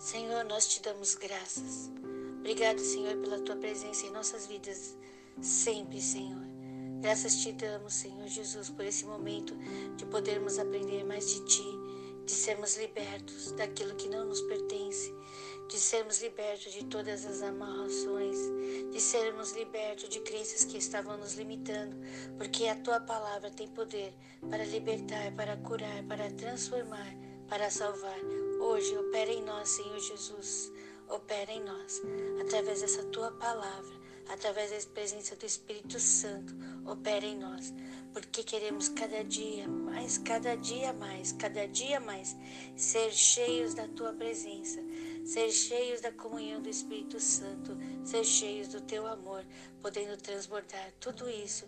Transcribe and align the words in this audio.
Senhor, 0.00 0.46
nós 0.46 0.66
te 0.66 0.80
damos 0.80 1.14
graças. 1.14 1.90
Obrigado, 2.38 2.80
Senhor, 2.80 3.18
pela 3.18 3.38
tua 3.40 3.56
presença 3.56 4.06
em 4.06 4.10
nossas 4.10 4.46
vidas, 4.46 4.96
sempre, 5.42 6.00
Senhor. 6.00 6.42
Graças 7.02 7.36
te 7.36 7.52
damos, 7.52 7.92
Senhor 7.92 8.26
Jesus, 8.26 8.70
por 8.70 8.82
esse 8.82 9.04
momento 9.04 9.54
de 9.98 10.06
podermos 10.06 10.58
aprender 10.58 11.04
mais 11.04 11.28
de 11.28 11.44
ti, 11.44 11.78
de 12.24 12.32
sermos 12.32 12.78
libertos 12.78 13.52
daquilo 13.52 13.94
que 13.94 14.08
não 14.08 14.24
nos 14.24 14.40
pertence, 14.40 15.12
de 15.68 15.78
sermos 15.78 16.22
libertos 16.22 16.72
de 16.72 16.86
todas 16.86 17.26
as 17.26 17.42
amarrações, 17.42 18.38
de 18.90 19.00
sermos 19.02 19.52
libertos 19.52 20.08
de 20.08 20.20
crenças 20.20 20.64
que 20.64 20.78
estavam 20.78 21.18
nos 21.18 21.34
limitando, 21.34 21.94
porque 22.38 22.68
a 22.68 22.76
tua 22.76 23.00
palavra 23.00 23.50
tem 23.50 23.68
poder 23.68 24.14
para 24.48 24.64
libertar, 24.64 25.30
para 25.36 25.58
curar, 25.58 26.02
para 26.04 26.30
transformar, 26.30 27.14
para 27.46 27.70
salvar. 27.70 28.49
Hoje 28.60 28.94
opera 28.98 29.32
em 29.32 29.42
nós, 29.42 29.70
Senhor 29.70 29.98
Jesus, 29.98 30.70
opera 31.08 31.50
em 31.50 31.64
nós, 31.64 32.02
através 32.42 32.82
dessa 32.82 33.02
tua 33.04 33.32
palavra, 33.32 33.94
através 34.28 34.70
da 34.70 34.92
presença 34.92 35.34
do 35.34 35.46
Espírito 35.46 35.98
Santo, 35.98 36.54
opera 36.86 37.24
em 37.24 37.38
nós, 37.38 37.72
porque 38.12 38.42
queremos 38.42 38.90
cada 38.90 39.24
dia 39.24 39.66
mais, 39.66 40.18
cada 40.18 40.56
dia 40.56 40.92
mais, 40.92 41.32
cada 41.32 41.66
dia 41.66 41.98
mais 42.00 42.36
ser 42.76 43.10
cheios 43.12 43.72
da 43.72 43.88
tua 43.88 44.12
presença, 44.12 44.78
ser 45.24 45.50
cheios 45.50 46.02
da 46.02 46.12
comunhão 46.12 46.60
do 46.60 46.68
Espírito 46.68 47.18
Santo, 47.18 47.74
ser 48.04 48.24
cheios 48.24 48.68
do 48.68 48.82
teu 48.82 49.06
amor, 49.06 49.42
podendo 49.80 50.18
transbordar 50.18 50.92
tudo 51.00 51.30
isso 51.30 51.66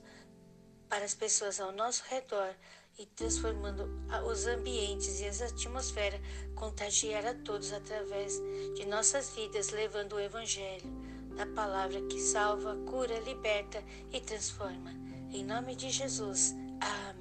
para 0.90 1.06
as 1.06 1.14
pessoas 1.14 1.58
ao 1.58 1.72
nosso 1.72 2.04
redor 2.10 2.54
e 2.98 3.06
transformando 3.06 3.88
os 4.26 4.46
ambientes 4.46 5.20
e 5.20 5.26
as 5.26 5.40
atmosferas, 5.42 6.20
contagiar 6.54 7.24
a 7.26 7.34
todos 7.34 7.72
através 7.72 8.40
de 8.74 8.86
nossas 8.86 9.30
vidas, 9.34 9.70
levando 9.70 10.14
o 10.14 10.20
Evangelho 10.20 10.90
da 11.36 11.46
palavra 11.46 12.00
que 12.02 12.20
salva, 12.20 12.76
cura, 12.86 13.18
liberta 13.20 13.82
e 14.12 14.20
transforma. 14.20 14.92
Em 15.30 15.44
nome 15.44 15.74
de 15.74 15.90
Jesus. 15.90 16.54
Amém. 16.80 17.11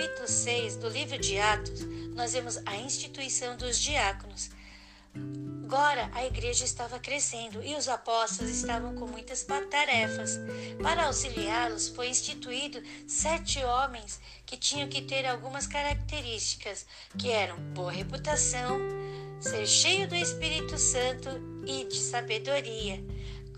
Capítulo 0.00 0.26
6 0.28 0.76
do 0.76 0.88
livro 0.88 1.18
de 1.18 1.38
Atos, 1.38 1.82
nós 2.14 2.32
vemos 2.32 2.58
a 2.64 2.74
instituição 2.76 3.54
dos 3.54 3.78
diáconos. 3.78 4.48
Agora 5.62 6.10
a 6.14 6.24
igreja 6.24 6.64
estava 6.64 6.98
crescendo 6.98 7.62
e 7.62 7.76
os 7.76 7.86
apóstolos 7.86 8.50
estavam 8.50 8.94
com 8.94 9.06
muitas 9.06 9.44
tarefas. 9.70 10.40
Para 10.82 11.04
auxiliá-los, 11.04 11.88
foi 11.88 12.08
instituído 12.08 12.82
sete 13.06 13.62
homens 13.62 14.18
que 14.46 14.56
tinham 14.56 14.88
que 14.88 15.02
ter 15.02 15.26
algumas 15.26 15.66
características, 15.66 16.86
que 17.18 17.30
eram 17.30 17.58
boa 17.74 17.92
reputação, 17.92 18.80
ser 19.38 19.66
cheio 19.66 20.08
do 20.08 20.16
Espírito 20.16 20.78
Santo 20.78 21.28
e 21.66 21.84
de 21.84 21.98
sabedoria. 21.98 23.04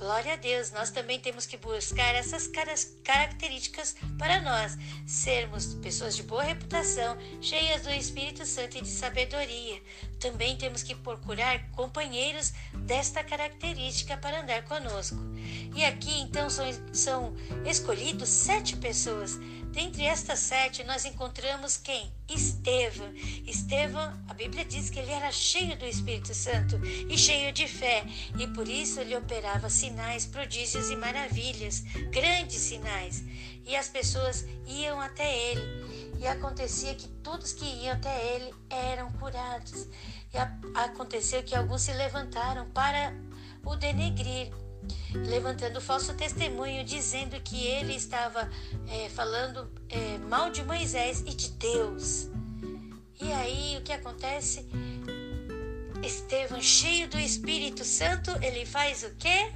Glória 0.03 0.33
a 0.33 0.37
Deus, 0.37 0.73
nós 0.73 0.91
também 0.91 1.21
temos 1.21 1.47
que 1.47 1.57
buscar 1.57 2.13
essas 2.17 2.51
características 3.05 3.95
para 4.19 4.41
nós, 4.41 4.77
sermos 5.07 5.75
pessoas 5.75 6.17
de 6.17 6.25
boa 6.25 6.43
reputação, 6.43 7.17
cheias 7.41 7.83
do 7.83 7.91
Espírito 7.91 8.45
Santo 8.45 8.79
e 8.79 8.81
de 8.81 8.89
sabedoria. 8.89 9.81
Também 10.19 10.57
temos 10.57 10.83
que 10.83 10.97
procurar 10.97 11.71
companheiros 11.71 12.53
desta 12.79 13.23
característica 13.23 14.17
para 14.17 14.41
andar 14.41 14.65
conosco. 14.65 15.19
E 15.73 15.85
aqui 15.85 16.21
então 16.21 16.51
são, 16.51 16.67
são 16.93 17.37
escolhidos 17.65 18.29
sete 18.29 18.77
pessoas 18.77 19.39
Dentre 19.73 20.05
estas 20.05 20.39
sete, 20.39 20.85
nós 20.85 21.07
encontramos 21.07 21.79
quem? 21.79 22.13
Estevão. 22.29 23.11
Estevão, 23.47 24.13
a 24.29 24.35
Bíblia 24.35 24.67
diz 24.67 24.91
que 24.91 24.99
ele 24.99 25.11
era 25.11 25.33
cheio 25.33 25.79
do 25.79 25.87
Espírito 25.87 26.35
Santo 26.35 26.79
e 26.85 27.17
cheio 27.17 27.51
de 27.55 27.67
fé, 27.67 28.05
e 28.39 28.47
por 28.49 28.69
isso 28.69 29.01
ele 29.01 29.17
operava 29.17 29.71
sinais, 29.71 30.27
prodígios 30.27 30.91
e 30.91 30.97
maravilhas, 30.97 31.81
grandes 32.11 32.59
sinais. 32.59 33.25
E 33.65 33.75
as 33.75 33.89
pessoas 33.89 34.45
iam 34.67 35.01
até 35.01 35.51
ele, 35.51 35.63
e 36.21 36.27
acontecia 36.27 36.95
que 36.95 37.09
todos 37.23 37.55
que 37.55 37.65
iam 37.65 37.95
até 37.95 38.35
ele 38.35 38.55
eram 38.69 39.11
curados. 39.13 39.89
E 40.35 40.37
a, 40.37 40.53
aconteceu 40.85 41.43
que 41.43 41.55
alguns 41.55 41.81
se 41.81 41.95
levantaram 41.95 42.69
para 42.73 43.15
o 43.65 43.75
denegrir, 43.75 44.53
levantando 45.15 45.81
falso 45.81 46.15
testemunho, 46.15 46.85
dizendo 46.85 47.41
que 47.41 47.67
ele 47.67 47.95
estava 47.95 48.51
é, 48.89 49.09
falando 49.09 49.71
é, 49.89 50.19
mal 50.19 50.51
de 50.51 50.63
Moisés 50.65 51.21
e 51.21 51.35
de 51.35 51.51
Deus. 51.51 52.29
E 53.21 53.33
aí 53.33 53.77
o 53.79 53.83
que 53.83 53.93
acontece? 53.93 54.69
Estevão, 56.03 56.61
cheio 56.61 57.09
do 57.09 57.19
Espírito 57.19 57.85
Santo, 57.85 58.31
ele 58.43 58.67
faz 58.67 59.05
o 59.05 59.15
quê? 59.15 59.53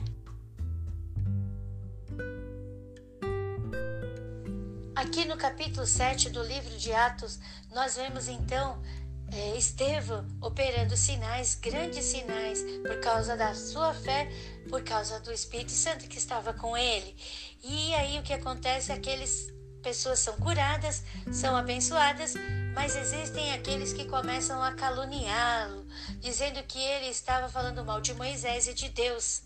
Aqui 4.95 5.25
no 5.25 5.37
capítulo 5.37 5.87
7 5.87 6.31
do 6.31 6.43
livro 6.43 6.77
de 6.79 6.93
Atos, 6.93 7.39
nós 7.71 7.97
vemos 7.97 8.29
então 8.29 8.81
é, 9.33 9.57
Estevão 9.57 10.27
operando 10.41 10.97
sinais, 10.97 11.55
grandes 11.55 12.05
sinais, 12.05 12.63
por 12.83 13.01
causa 13.01 13.37
da 13.37 13.55
sua 13.55 13.93
fé, 13.93 14.29
por 14.69 14.83
causa 14.83 15.21
do 15.21 15.33
Espírito 15.33 15.73
Santo 15.73 16.09
que 16.09 16.19
estava 16.19 16.53
com 16.53 16.77
ele. 16.77 17.17
E 17.63 17.95
aí 17.95 18.19
o 18.19 18.23
que 18.23 18.33
acontece? 18.33 18.93
Aqueles 18.93 19.53
pessoas 19.83 20.19
são 20.19 20.35
curadas, 20.37 21.05
são 21.33 21.57
abençoadas, 21.57 22.35
mas 22.75 22.97
existem 22.97 23.53
aqueles 23.53 23.93
que 23.93 24.05
começam 24.05 24.63
a 24.63 24.73
caluniá-lo, 24.73 25.87
dizendo 26.19 26.63
que 26.65 26.79
ele 26.79 27.07
estava 27.07 27.49
falando 27.49 27.85
mal 27.85 28.01
de 28.01 28.13
Moisés 28.15 28.67
e 28.67 28.75
de 28.75 28.89
Deus. 28.89 29.43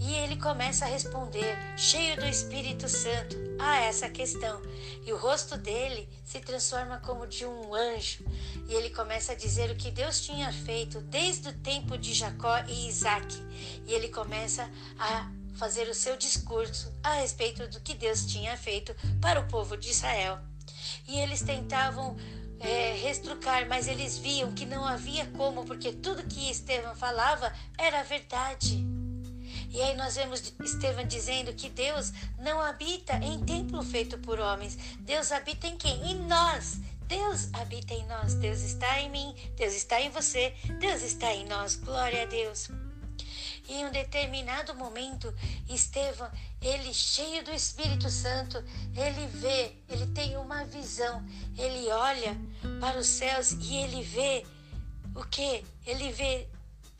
E 0.00 0.14
ele 0.14 0.36
começa 0.36 0.84
a 0.84 0.88
responder, 0.88 1.56
cheio 1.76 2.16
do 2.16 2.26
Espírito 2.26 2.88
Santo, 2.88 3.36
a 3.58 3.76
essa 3.82 4.08
questão. 4.08 4.60
E 5.06 5.12
o 5.12 5.16
rosto 5.16 5.56
dele 5.56 6.08
se 6.24 6.40
transforma 6.40 6.98
como 6.98 7.26
de 7.26 7.46
um 7.46 7.74
anjo. 7.74 8.24
E 8.68 8.74
ele 8.74 8.90
começa 8.90 9.32
a 9.32 9.36
dizer 9.36 9.70
o 9.70 9.76
que 9.76 9.90
Deus 9.90 10.20
tinha 10.20 10.52
feito 10.52 11.00
desde 11.02 11.48
o 11.48 11.52
tempo 11.52 11.96
de 11.96 12.12
Jacó 12.12 12.58
e 12.68 12.88
Isaac. 12.88 13.34
E 13.86 13.94
ele 13.94 14.08
começa 14.08 14.68
a 14.98 15.30
fazer 15.54 15.88
o 15.88 15.94
seu 15.94 16.16
discurso 16.16 16.92
a 17.02 17.14
respeito 17.14 17.68
do 17.68 17.80
que 17.80 17.94
Deus 17.94 18.26
tinha 18.26 18.56
feito 18.56 18.94
para 19.20 19.40
o 19.40 19.48
povo 19.48 19.76
de 19.76 19.90
Israel. 19.90 20.38
E 21.06 21.20
eles 21.20 21.42
tentavam 21.42 22.16
é, 22.58 22.94
restrucar, 22.94 23.68
mas 23.68 23.86
eles 23.86 24.18
viam 24.18 24.52
que 24.52 24.64
não 24.64 24.84
havia 24.84 25.26
como, 25.26 25.64
porque 25.64 25.92
tudo 25.92 26.24
que 26.24 26.50
Estevão 26.50 26.94
falava 26.94 27.52
era 27.78 28.02
verdade. 28.02 28.84
E 29.72 29.80
aí 29.80 29.96
nós 29.96 30.16
vemos 30.16 30.52
Estevão 30.62 31.04
dizendo 31.06 31.52
que 31.54 31.70
Deus 31.70 32.12
não 32.38 32.60
habita 32.60 33.14
em 33.14 33.42
templo 33.42 33.82
feito 33.82 34.18
por 34.18 34.38
homens. 34.38 34.76
Deus 35.00 35.32
habita 35.32 35.66
em 35.66 35.78
quem? 35.78 36.10
Em 36.10 36.26
nós. 36.26 36.78
Deus 37.06 37.48
habita 37.54 37.94
em 37.94 38.06
nós. 38.06 38.34
Deus 38.34 38.60
está 38.60 39.00
em 39.00 39.10
mim. 39.10 39.34
Deus 39.56 39.72
está 39.72 39.98
em 39.98 40.10
você. 40.10 40.54
Deus 40.78 41.02
está 41.02 41.32
em 41.32 41.46
nós. 41.46 41.76
Glória 41.76 42.22
a 42.22 42.26
Deus. 42.26 42.68
E 43.66 43.74
em 43.74 43.86
um 43.86 43.90
determinado 43.90 44.74
momento, 44.74 45.32
Estevão, 45.68 46.30
ele 46.60 46.92
cheio 46.92 47.42
do 47.44 47.52
Espírito 47.52 48.10
Santo, 48.10 48.62
ele 48.94 49.26
vê, 49.28 49.72
ele 49.88 50.06
tem 50.08 50.36
uma 50.36 50.64
visão, 50.64 51.24
ele 51.56 51.88
olha 51.90 52.36
para 52.80 52.98
os 52.98 53.06
céus 53.06 53.52
e 53.52 53.76
ele 53.76 54.02
vê 54.02 54.44
o 55.14 55.24
que? 55.24 55.64
Ele 55.86 56.10
vê 56.10 56.48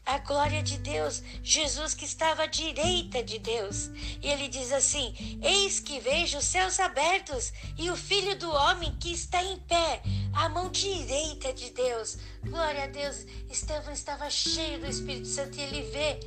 a 0.04 0.18
glória 0.18 0.62
de 0.62 0.78
Deus, 0.78 1.22
Jesus 1.42 1.94
que 1.94 2.04
estava 2.04 2.42
à 2.44 2.46
direita 2.46 3.22
de 3.22 3.38
Deus. 3.38 3.90
E 4.20 4.28
ele 4.28 4.48
diz 4.48 4.72
assim: 4.72 5.38
Eis 5.42 5.78
que 5.78 6.00
vejo 6.00 6.38
os 6.38 6.44
céus 6.44 6.80
abertos 6.80 7.52
e 7.78 7.90
o 7.90 7.96
filho 7.96 8.36
do 8.36 8.50
homem 8.50 8.94
que 8.96 9.12
está 9.12 9.42
em 9.42 9.58
pé, 9.60 10.02
à 10.32 10.48
mão 10.48 10.70
direita 10.70 11.52
de 11.52 11.70
Deus. 11.70 12.18
Glória 12.44 12.84
a 12.84 12.88
Deus. 12.88 13.24
Estevão 13.48 13.92
estava 13.92 14.28
cheio 14.28 14.80
do 14.80 14.86
Espírito 14.86 15.28
Santo 15.28 15.56
e 15.58 15.62
ele 15.62 15.82
vê 15.90 16.18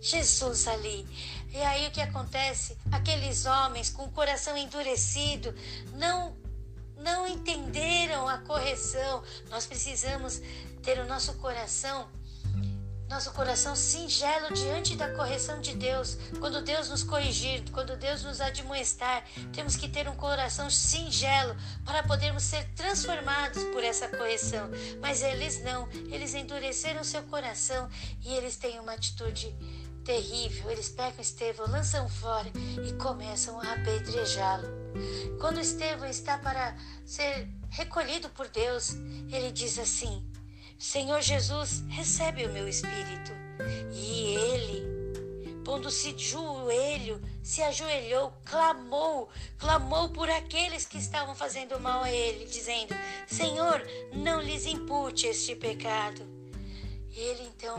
Jesus 0.00 0.68
ali. 0.68 1.06
E 1.50 1.56
aí 1.62 1.86
o 1.86 1.90
que 1.90 2.00
acontece? 2.00 2.76
Aqueles 2.92 3.46
homens 3.46 3.88
com 3.88 4.04
o 4.04 4.10
coração 4.10 4.56
endurecido 4.56 5.54
não 5.94 6.36
não 6.98 7.26
entenderam 7.26 8.28
a 8.28 8.38
correção. 8.38 9.22
Nós 9.50 9.66
precisamos 9.66 10.40
ter 10.82 10.98
o 10.98 11.06
nosso 11.06 11.34
coração 11.34 12.08
nosso 13.08 13.32
coração 13.32 13.76
singelo 13.76 14.52
diante 14.52 14.96
da 14.96 15.12
correção 15.14 15.60
de 15.60 15.74
Deus. 15.74 16.16
Quando 16.40 16.62
Deus 16.62 16.88
nos 16.88 17.02
corrigir, 17.02 17.62
quando 17.70 17.96
Deus 17.96 18.22
nos 18.22 18.40
admoestar, 18.40 19.24
temos 19.52 19.76
que 19.76 19.88
ter 19.88 20.08
um 20.08 20.16
coração 20.16 20.70
singelo 20.70 21.54
para 21.84 22.02
podermos 22.02 22.42
ser 22.42 22.64
transformados 22.74 23.62
por 23.64 23.84
essa 23.84 24.08
correção. 24.08 24.68
Mas 25.00 25.22
eles 25.22 25.62
não, 25.62 25.88
eles 26.10 26.34
endureceram 26.34 27.04
seu 27.04 27.22
coração 27.24 27.88
e 28.24 28.34
eles 28.34 28.56
têm 28.56 28.80
uma 28.80 28.92
atitude 28.92 29.54
terrível. 30.04 30.70
Eles 30.70 30.88
pegam 30.88 31.20
Estevão, 31.20 31.66
lançam 31.66 32.08
fora 32.08 32.50
e 32.86 32.92
começam 32.94 33.60
a 33.60 33.72
apedrejá-lo. 33.72 34.68
Quando 35.40 35.60
Estevão 35.60 36.08
está 36.08 36.38
para 36.38 36.76
ser 37.04 37.48
recolhido 37.70 38.28
por 38.30 38.48
Deus, 38.48 38.94
ele 39.30 39.50
diz 39.50 39.78
assim: 39.78 40.24
Senhor 40.78 41.20
Jesus, 41.22 41.82
recebe 41.88 42.44
o 42.44 42.52
meu 42.52 42.68
espírito. 42.68 43.32
E 43.92 44.34
ele, 44.34 45.62
pondo-se 45.64 46.12
de 46.12 46.24
joelho, 46.24 47.20
se 47.42 47.62
ajoelhou, 47.62 48.32
clamou, 48.44 49.28
clamou 49.58 50.08
por 50.08 50.28
aqueles 50.28 50.84
que 50.84 50.98
estavam 50.98 51.34
fazendo 51.34 51.78
mal 51.80 52.02
a 52.02 52.10
ele, 52.10 52.44
dizendo: 52.46 52.94
Senhor, 53.26 53.82
não 54.12 54.40
lhes 54.40 54.66
impute 54.66 55.26
este 55.26 55.54
pecado. 55.54 56.22
E 57.10 57.20
ele 57.20 57.44
então 57.44 57.78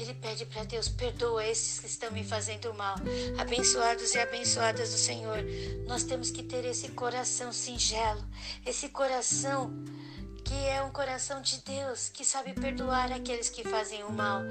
ele 0.00 0.14
pede 0.14 0.44
para 0.46 0.64
Deus: 0.64 0.88
perdoa 0.88 1.46
esses 1.46 1.78
que 1.78 1.86
estão 1.86 2.10
me 2.10 2.24
fazendo 2.24 2.72
mal. 2.74 2.96
Abençoados 3.38 4.14
e 4.14 4.18
abençoadas 4.18 4.92
do 4.92 4.98
Senhor. 4.98 5.38
Nós 5.86 6.04
temos 6.04 6.30
que 6.30 6.42
ter 6.42 6.64
esse 6.64 6.88
coração 6.88 7.52
singelo, 7.52 8.22
esse 8.64 8.88
coração 8.88 9.72
que 10.46 10.54
é 10.54 10.80
um 10.80 10.92
coração 10.92 11.42
de 11.42 11.58
Deus, 11.62 12.08
que 12.08 12.24
sabe 12.24 12.52
perdoar 12.52 13.10
aqueles 13.10 13.48
que 13.48 13.64
fazem 13.64 14.04
o 14.04 14.12
mal. 14.12 14.42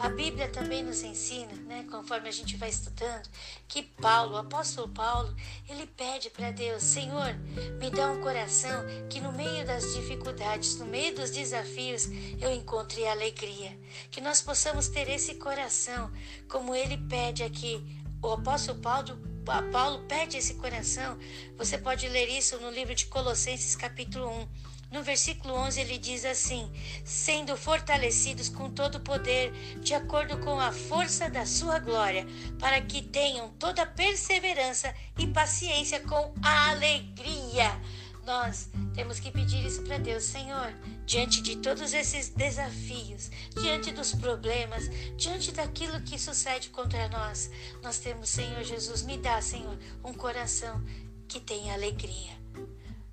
A 0.00 0.08
Bíblia 0.08 0.48
também 0.48 0.82
nos 0.82 1.04
ensina, 1.04 1.52
né, 1.68 1.86
conforme 1.88 2.28
a 2.28 2.32
gente 2.32 2.56
vai 2.56 2.68
estudando, 2.68 3.28
que 3.68 3.84
Paulo, 3.84 4.34
o 4.34 4.38
apóstolo 4.38 4.88
Paulo, 4.88 5.32
ele 5.68 5.86
pede 5.86 6.28
para 6.28 6.50
Deus: 6.50 6.82
Senhor, 6.82 7.34
me 7.78 7.88
dá 7.88 8.10
um 8.10 8.20
coração 8.20 8.84
que 9.08 9.20
no 9.20 9.30
meio 9.30 9.64
das 9.64 9.94
dificuldades, 9.94 10.76
no 10.76 10.86
meio 10.86 11.14
dos 11.14 11.30
desafios, 11.30 12.08
eu 12.40 12.52
encontre 12.52 13.06
alegria. 13.06 13.78
Que 14.10 14.20
nós 14.20 14.42
possamos 14.42 14.88
ter 14.88 15.08
esse 15.08 15.36
coração, 15.36 16.10
como 16.48 16.74
ele 16.74 16.98
pede 16.98 17.44
aqui. 17.44 17.80
O 18.20 18.32
apóstolo 18.32 18.80
Paulo 18.80 19.34
Paulo 19.70 20.02
pede 20.08 20.38
esse 20.38 20.54
coração. 20.54 21.18
Você 21.58 21.76
pode 21.76 22.08
ler 22.08 22.28
isso 22.30 22.58
no 22.58 22.70
livro 22.70 22.94
de 22.94 23.06
Colossenses, 23.06 23.76
capítulo 23.76 24.26
1. 24.26 24.73
No 24.90 25.02
versículo 25.02 25.54
11 25.54 25.80
ele 25.80 25.98
diz 25.98 26.24
assim: 26.24 26.70
sendo 27.04 27.56
fortalecidos 27.56 28.48
com 28.48 28.70
todo 28.70 28.96
o 28.96 29.00
poder, 29.00 29.52
de 29.80 29.94
acordo 29.94 30.38
com 30.38 30.58
a 30.60 30.72
força 30.72 31.28
da 31.28 31.46
sua 31.46 31.78
glória, 31.78 32.26
para 32.58 32.80
que 32.80 33.02
tenham 33.02 33.48
toda 33.58 33.86
perseverança 33.86 34.94
e 35.18 35.26
paciência 35.26 36.00
com 36.00 36.32
alegria. 36.42 37.80
Nós 38.24 38.70
temos 38.94 39.20
que 39.20 39.30
pedir 39.30 39.66
isso 39.66 39.82
para 39.82 39.98
Deus, 39.98 40.24
Senhor, 40.24 40.72
diante 41.04 41.42
de 41.42 41.56
todos 41.56 41.92
esses 41.92 42.30
desafios, 42.30 43.30
diante 43.60 43.92
dos 43.92 44.14
problemas, 44.14 44.88
diante 45.16 45.52
daquilo 45.52 46.00
que 46.00 46.18
sucede 46.18 46.70
contra 46.70 47.08
nós. 47.08 47.50
Nós 47.82 47.98
temos, 47.98 48.30
Senhor 48.30 48.64
Jesus, 48.64 49.02
me 49.02 49.18
dá, 49.18 49.42
Senhor, 49.42 49.78
um 50.02 50.14
coração 50.14 50.82
que 51.28 51.38
tenha 51.38 51.74
alegria. 51.74 52.43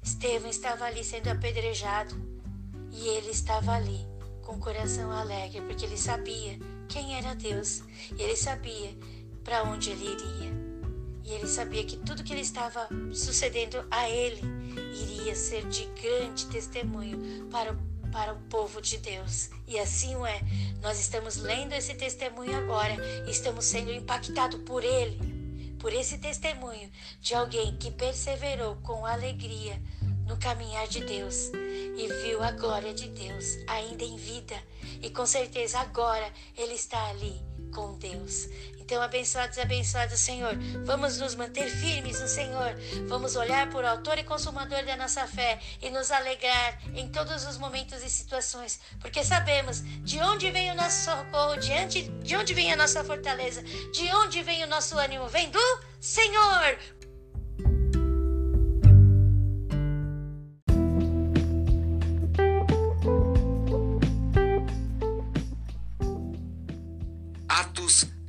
Estevão 0.03 0.49
estava 0.49 0.85
ali 0.85 1.03
sendo 1.03 1.27
apedrejado 1.29 2.15
e 2.91 3.07
ele 3.07 3.31
estava 3.31 3.73
ali 3.73 4.05
com 4.41 4.53
o 4.53 4.59
coração 4.59 5.11
alegre 5.11 5.61
porque 5.61 5.85
ele 5.85 5.97
sabia 5.97 6.59
quem 6.89 7.15
era 7.15 7.35
Deus 7.35 7.83
e 8.17 8.21
ele 8.21 8.35
sabia 8.35 8.95
para 9.43 9.63
onde 9.63 9.91
ele 9.91 10.05
iria. 10.05 10.51
E 11.23 11.33
ele 11.33 11.47
sabia 11.47 11.83
que 11.85 11.97
tudo 11.97 12.23
que 12.23 12.33
ele 12.33 12.41
estava 12.41 12.89
sucedendo 13.13 13.85
a 13.89 14.09
ele 14.09 14.41
iria 14.93 15.35
ser 15.35 15.67
de 15.69 15.85
grande 16.01 16.47
testemunho 16.47 17.47
para 17.49 17.71
o 17.71 17.91
para 18.11 18.33
o 18.33 18.35
povo 18.49 18.81
de 18.81 18.97
Deus. 18.97 19.49
E 19.67 19.79
assim 19.79 20.13
é. 20.25 20.41
Nós 20.81 20.99
estamos 20.99 21.37
lendo 21.37 21.73
esse 21.73 21.93
testemunho 21.93 22.57
agora 22.57 22.95
estamos 23.27 23.65
sendo 23.65 23.91
impactados 23.91 24.59
por 24.63 24.83
ele 24.83 25.30
por 25.81 25.91
esse 25.91 26.19
testemunho 26.19 26.89
de 27.19 27.33
alguém 27.33 27.75
que 27.75 27.89
perseverou 27.89 28.75
com 28.77 29.03
alegria 29.03 29.81
no 30.27 30.37
caminhar 30.37 30.87
de 30.87 31.03
Deus 31.03 31.51
e 31.97 32.07
viu 32.23 32.41
a 32.43 32.51
glória 32.51 32.93
de 32.93 33.09
Deus 33.09 33.57
ainda 33.67 34.03
em 34.03 34.15
vida. 34.15 34.55
E 35.01 35.09
com 35.09 35.25
certeza 35.25 35.79
agora 35.79 36.31
ele 36.55 36.75
está 36.75 37.09
ali 37.09 37.41
com 37.73 37.97
Deus. 37.97 38.47
Então, 38.91 39.01
abençoados 39.01 39.55
e 39.55 39.61
abençoados, 39.61 40.19
Senhor, 40.19 40.53
vamos 40.83 41.17
nos 41.17 41.33
manter 41.33 41.69
firmes 41.69 42.19
no 42.19 42.27
Senhor. 42.27 42.75
Vamos 43.07 43.37
olhar 43.37 43.69
por 43.69 43.85
autor 43.85 44.17
e 44.17 44.23
consumador 44.25 44.83
da 44.83 44.97
nossa 44.97 45.25
fé 45.25 45.61
e 45.81 45.89
nos 45.89 46.11
alegrar 46.11 46.77
em 46.93 47.07
todos 47.07 47.45
os 47.45 47.57
momentos 47.57 48.03
e 48.03 48.09
situações, 48.09 48.81
porque 48.99 49.23
sabemos 49.23 49.81
de 50.03 50.19
onde 50.19 50.51
vem 50.51 50.71
o 50.71 50.75
nosso 50.75 51.05
socorro, 51.05 51.55
diante, 51.55 52.01
de 52.21 52.35
onde 52.35 52.53
vem 52.53 52.73
a 52.73 52.75
nossa 52.75 53.01
fortaleza, 53.01 53.63
de 53.63 54.13
onde 54.13 54.43
vem 54.43 54.61
o 54.65 54.67
nosso 54.67 54.99
ânimo. 54.99 55.25
Vem 55.29 55.49
do 55.49 55.79
Senhor. 56.01 56.77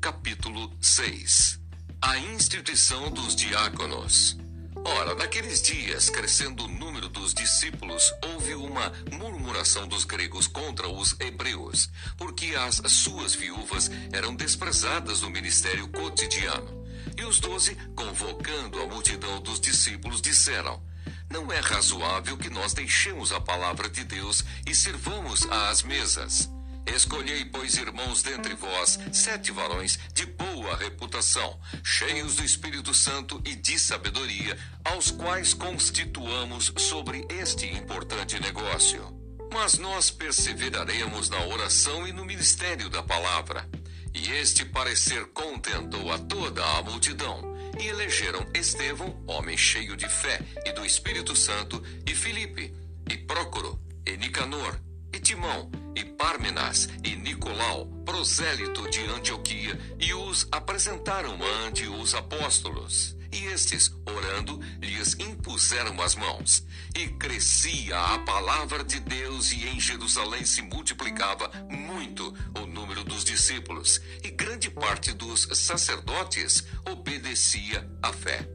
Capítulo 0.03 0.69
6 0.81 1.61
A 2.01 2.19
instituição 2.19 3.09
dos 3.09 3.37
diáconos. 3.37 4.37
Ora, 4.85 5.15
naqueles 5.15 5.63
dias, 5.63 6.11
crescendo 6.11 6.65
o 6.65 6.69
número 6.69 7.09
dos 7.09 7.33
discípulos, 7.33 8.13
houve 8.21 8.53
uma 8.57 8.93
murmuração 9.13 9.87
dos 9.87 10.05
gregos 10.05 10.49
contra 10.49 10.89
os 10.89 11.15
hebreus, 11.21 11.89
porque 12.19 12.47
as 12.57 12.83
suas 12.91 13.37
viúvas 13.37 13.93
eram 14.11 14.35
desprezadas 14.35 15.21
no 15.21 15.31
ministério 15.31 15.87
cotidiano. 15.87 16.85
E 17.17 17.25
os 17.25 17.39
doze, 17.39 17.77
convocando 17.95 18.83
a 18.83 18.87
multidão 18.89 19.41
dos 19.41 19.61
discípulos, 19.61 20.21
disseram: 20.21 20.83
Não 21.31 21.53
é 21.53 21.61
razoável 21.61 22.37
que 22.37 22.51
nós 22.51 22.75
deixemos 22.75 23.31
a 23.31 23.41
palavra 23.41 23.89
de 23.89 24.03
Deus 24.03 24.43
e 24.67 24.75
sirvamos 24.75 25.47
às 25.49 25.85
mesas. 25.85 26.51
Escolhei, 26.87 27.45
pois, 27.45 27.77
irmãos 27.77 28.23
dentre 28.23 28.55
vós, 28.55 28.99
sete 29.13 29.53
varões 29.53 29.99
de 30.13 30.27
boa 30.27 30.77
reputação, 30.77 31.59
cheios 31.83 32.37
do 32.37 32.45
Espírito 32.45 32.93
Santo 32.93 33.41
e 33.45 33.55
de 33.55 33.79
sabedoria, 33.79 34.59
aos 34.85 35.11
quais 35.11 35.55
constituamos 35.55 36.73
sobre 36.77 37.25
este 37.31 37.67
importante 37.67 38.39
negócio. 38.41 39.17
Mas 39.53 39.79
nós 39.79 40.11
perseveraremos 40.11 41.29
na 41.29 41.45
oração 41.47 42.07
e 42.07 42.13
no 42.13 42.25
ministério 42.25 42.89
da 42.89 43.03
palavra. 43.03 43.69
E 44.15 44.31
este 44.33 44.65
parecer 44.65 45.27
contentou 45.27 46.11
a 46.13 46.19
toda 46.19 46.65
a 46.65 46.83
multidão. 46.83 47.53
E 47.81 47.87
elegeram 47.87 48.47
Estevão, 48.55 49.23
homem 49.27 49.57
cheio 49.57 49.97
de 49.97 50.09
fé 50.09 50.41
e 50.65 50.73
do 50.73 50.85
Espírito 50.85 51.35
Santo, 51.35 51.83
e 52.07 52.15
Filipe, 52.15 52.75
e 53.11 53.17
Prócoro, 53.17 53.81
e 54.07 54.17
Nicanor, 54.17 54.79
e 55.13 55.21
Timão, 55.21 55.71
e 55.95 56.05
Pármenas, 56.05 56.89
e 57.05 57.15
Nicolau, 57.17 57.87
prosélito 58.05 58.89
de 58.91 59.01
Antioquia, 59.07 59.79
e 59.99 60.15
os 60.15 60.49
apresentaram 60.51 61.39
ante 61.65 61.87
os 61.87 62.15
apóstolos. 62.15 63.17
E 63.33 63.47
estes, 63.47 63.91
orando, 64.07 64.61
lhes 64.81 65.15
impuseram 65.19 66.01
as 66.03 66.15
mãos. 66.15 66.67
E 66.95 67.09
crescia 67.09 67.99
a 67.99 68.19
palavra 68.19 68.85
de 68.85 69.01
Deus, 69.01 69.53
e 69.53 69.67
em 69.69 69.81
Jerusalém 69.81 70.45
se 70.45 70.61
multiplicava 70.61 71.51
muito 71.71 72.35
o 72.59 72.67
número 72.67 73.03
dos 73.05 73.25
discípulos, 73.25 74.01
e 74.23 74.31
grande 74.31 74.71
parte 74.71 75.13
dos 75.13 75.49
sacerdotes 75.55 76.65
obedecia 76.87 77.89
à 78.03 78.13
fé. 78.13 78.47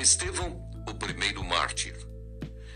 Estevão, 0.00 0.70
o 0.88 0.94
primeiro 0.94 1.42
mártir. 1.42 2.13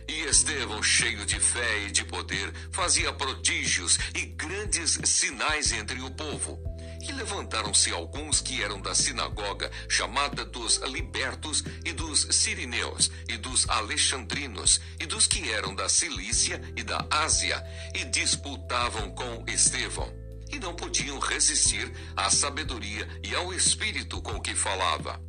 E 0.09 0.23
Estevão, 0.23 0.83
cheio 0.83 1.27
de 1.27 1.39
fé 1.39 1.87
e 1.87 1.91
de 1.91 2.03
poder, 2.03 2.51
fazia 2.73 3.13
prodígios 3.13 3.99
e 4.15 4.25
grandes 4.25 4.99
sinais 5.05 5.71
entre 5.71 6.01
o 6.01 6.11
povo. 6.11 6.59
E 7.07 7.13
levantaram-se 7.13 7.93
alguns 7.93 8.41
que 8.41 8.63
eram 8.63 8.81
da 8.81 8.95
sinagoga, 8.95 9.71
chamada 9.89 10.47
dos 10.47 10.79
libertos, 10.79 11.63
e 11.85 11.93
dos 11.93 12.27
sirineus, 12.31 13.11
e 13.29 13.37
dos 13.37 13.69
alexandrinos, 13.69 14.81
e 14.99 15.05
dos 15.05 15.27
que 15.27 15.53
eram 15.53 15.75
da 15.75 15.89
Cilícia 15.89 16.61
e 16.75 16.83
da 16.83 17.07
Ásia, 17.11 17.63
e 17.95 18.05
disputavam 18.07 19.11
com 19.11 19.45
Estevão. 19.47 20.11
E 20.51 20.59
não 20.59 20.75
podiam 20.75 21.19
resistir 21.19 21.93
à 22.17 22.31
sabedoria 22.31 23.07
e 23.23 23.35
ao 23.35 23.53
espírito 23.53 24.23
com 24.23 24.41
que 24.41 24.55
falava. 24.55 25.21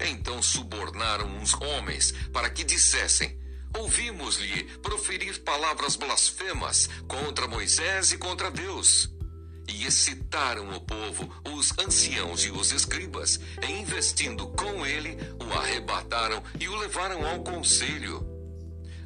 Então 0.00 0.40
subornaram 0.40 1.26
uns 1.36 1.52
homens 1.54 2.12
para 2.32 2.48
que 2.48 2.64
dissessem: 2.64 3.36
Ouvimos-lhe 3.78 4.64
proferir 4.82 5.40
palavras 5.42 5.96
blasfemas 5.96 6.88
contra 7.08 7.46
Moisés 7.48 8.12
e 8.12 8.18
contra 8.18 8.50
Deus. 8.50 9.08
e 9.68 9.86
excitaram 9.86 10.68
o 10.74 10.80
povo, 10.80 11.32
os 11.54 11.72
anciãos 11.78 12.44
e 12.44 12.50
os 12.50 12.72
escribas, 12.72 13.38
e 13.62 13.70
investindo 13.70 14.48
com 14.48 14.84
ele, 14.84 15.16
o 15.44 15.52
arrebataram 15.52 16.42
e 16.58 16.68
o 16.68 16.76
levaram 16.76 17.24
ao 17.24 17.42
conselho. 17.44 18.26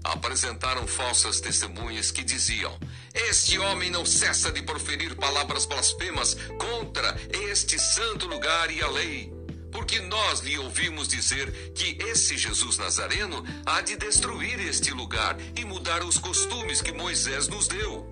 Apresentaram 0.02 0.86
falsas 0.86 1.40
testemunhas 1.40 2.10
que 2.10 2.24
diziam: 2.24 2.78
Este 3.12 3.58
homem 3.58 3.90
não 3.90 4.04
cessa 4.06 4.50
de 4.50 4.62
proferir 4.62 5.14
palavras 5.16 5.66
blasfemas 5.66 6.34
contra 6.58 7.14
este 7.50 7.78
santo 7.78 8.26
lugar 8.26 8.70
e 8.70 8.82
a 8.82 8.88
lei. 8.88 9.43
Porque 9.74 10.00
nós 10.00 10.38
lhe 10.38 10.56
ouvimos 10.56 11.08
dizer 11.08 11.72
que 11.74 11.98
esse 12.04 12.38
Jesus 12.38 12.78
Nazareno 12.78 13.44
há 13.66 13.80
de 13.80 13.96
destruir 13.96 14.60
este 14.60 14.92
lugar 14.92 15.36
e 15.56 15.64
mudar 15.64 16.04
os 16.04 16.16
costumes 16.16 16.80
que 16.80 16.92
Moisés 16.92 17.48
nos 17.48 17.66
deu. 17.66 18.06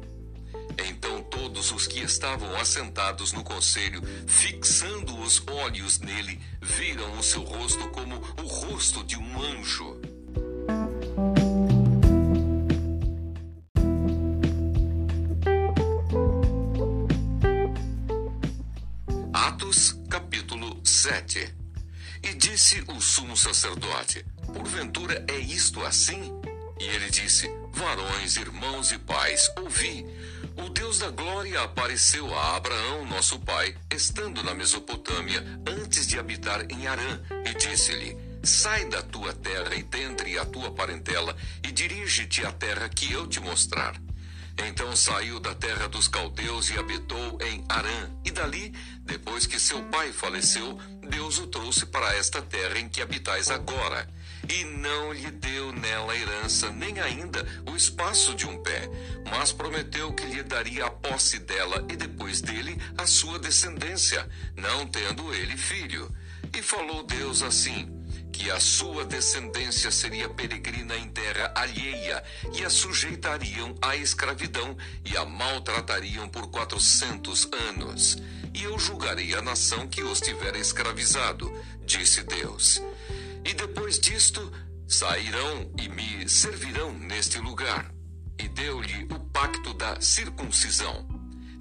Então 0.77 1.23
todos 1.23 1.71
os 1.71 1.87
que 1.87 2.01
estavam 2.01 2.53
assentados 2.57 3.33
no 3.33 3.45
conselho, 3.45 4.03
fixando 4.27 5.17
os 5.21 5.41
olhos 5.47 6.01
nele, 6.01 6.41
viram 6.61 7.17
o 7.17 7.23
seu 7.23 7.43
rosto 7.43 7.89
como 7.91 8.17
o 8.17 8.47
rosto 8.47 9.05
de 9.05 9.17
um 9.17 9.41
anjo. 9.41 10.01
Disse 22.63 22.85
o 22.87 23.01
sumo 23.01 23.37
sacerdote: 23.37 24.25
Porventura 24.55 25.25
é 25.27 25.37
isto 25.37 25.85
assim? 25.85 26.33
E 26.79 26.85
ele 26.85 27.11
disse: 27.11 27.51
Varões, 27.73 28.37
irmãos 28.37 28.93
e 28.93 28.99
pais, 28.99 29.51
ouvi. 29.59 30.07
O 30.57 30.69
Deus 30.69 31.01
da 31.01 31.11
glória 31.11 31.61
apareceu 31.61 32.33
a 32.33 32.57
Abraão, 32.57 33.05
nosso 33.07 33.41
pai, 33.41 33.75
estando 33.93 34.45
na 34.45 34.55
Mesopotâmia, 34.55 35.43
antes 35.67 36.07
de 36.07 36.21
habitar 36.21 36.65
em 36.71 36.87
Arã, 36.87 37.21
e 37.45 37.53
disse-lhe: 37.55 38.17
Sai 38.45 38.85
da 38.85 39.03
tua 39.03 39.33
terra 39.33 39.75
e 39.75 39.83
dentre 39.83 40.39
a 40.39 40.45
tua 40.45 40.71
parentela, 40.71 41.37
e 41.65 41.73
dirige-te 41.73 42.47
à 42.47 42.53
terra 42.53 42.89
que 42.89 43.11
eu 43.11 43.27
te 43.27 43.41
mostrar. 43.41 44.01
Então 44.59 44.95
saiu 44.95 45.41
da 45.41 45.55
terra 45.55 45.89
dos 45.89 46.07
caldeus 46.07 46.71
e 46.71 46.79
habitou 46.79 47.39
em 47.41 47.65
Arã, 47.69 48.11
e 48.25 48.31
dali, 48.31 48.73
depois 49.05 49.47
que 49.47 49.59
seu 49.59 49.83
pai 49.85 50.13
faleceu, 50.13 50.79
Deus 51.09 51.39
o 51.39 51.47
trouxe 51.47 51.87
para 51.87 52.15
esta 52.15 52.41
terra 52.41 52.79
em 52.79 52.89
que 52.89 53.03
habitais 53.03 53.51
agora 53.51 54.09
e 54.49 54.65
não 54.65 55.13
lhe 55.13 55.31
deu 55.31 55.73
nela 55.73 56.17
herança, 56.17 56.71
nem 56.71 56.99
ainda 57.01 57.47
o 57.71 57.77
espaço 57.77 58.35
de 58.35 58.47
um 58.47 58.63
pé, 58.63 58.89
mas 59.31 59.53
prometeu 59.53 60.13
que 60.13 60.25
lhe 60.27 60.43
daria 60.43 60.87
a 60.87 60.91
posse 60.91 61.39
dela 61.39 61.85
e 61.91 61.97
depois 61.97 62.41
dele 62.41 62.77
a 62.99 63.07
sua 63.07 63.39
descendência, 63.39 64.29
não 64.57 64.87
tendo 64.87 65.33
ele 65.35 65.57
filho. 65.57 66.13
E 66.55 66.61
falou 66.61 67.03
Deus 67.05 67.43
assim: 67.43 67.89
que 68.33 68.51
a 68.51 68.59
sua 68.59 69.05
descendência 69.05 69.91
seria 69.91 70.29
peregrina 70.29 70.97
em 70.97 71.09
terra 71.09 71.53
alheia, 71.55 72.23
e 72.53 72.65
a 72.65 72.71
sujeitariam 72.71 73.75
à 73.81 73.97
escravidão, 73.97 74.77
e 75.05 75.17
a 75.17 75.25
maltratariam 75.25 76.29
por 76.29 76.51
quatrocentos 76.51 77.49
anos. 77.71 78.17
E 78.55 78.65
eu 78.65 78.79
julgarei 78.79 79.35
a 79.35 79.43
nação 79.43 79.89
que 79.89 80.03
os 80.03 80.21
tiver 80.21 80.57
escravizado, 80.57 81.51
disse 81.85 82.23
Deus. 82.23 82.83
E 83.45 83.55
depois 83.55 83.99
disto 83.99 84.53
sairão 84.87 85.71
e 85.79 85.89
me 85.89 86.29
servirão 86.29 86.93
neste 86.93 87.39
lugar. 87.39 87.93
E 88.39 88.49
deu-lhe 88.49 89.05
o 89.05 89.19
pacto 89.31 89.73
da 89.73 90.01
circuncisão. 90.01 91.09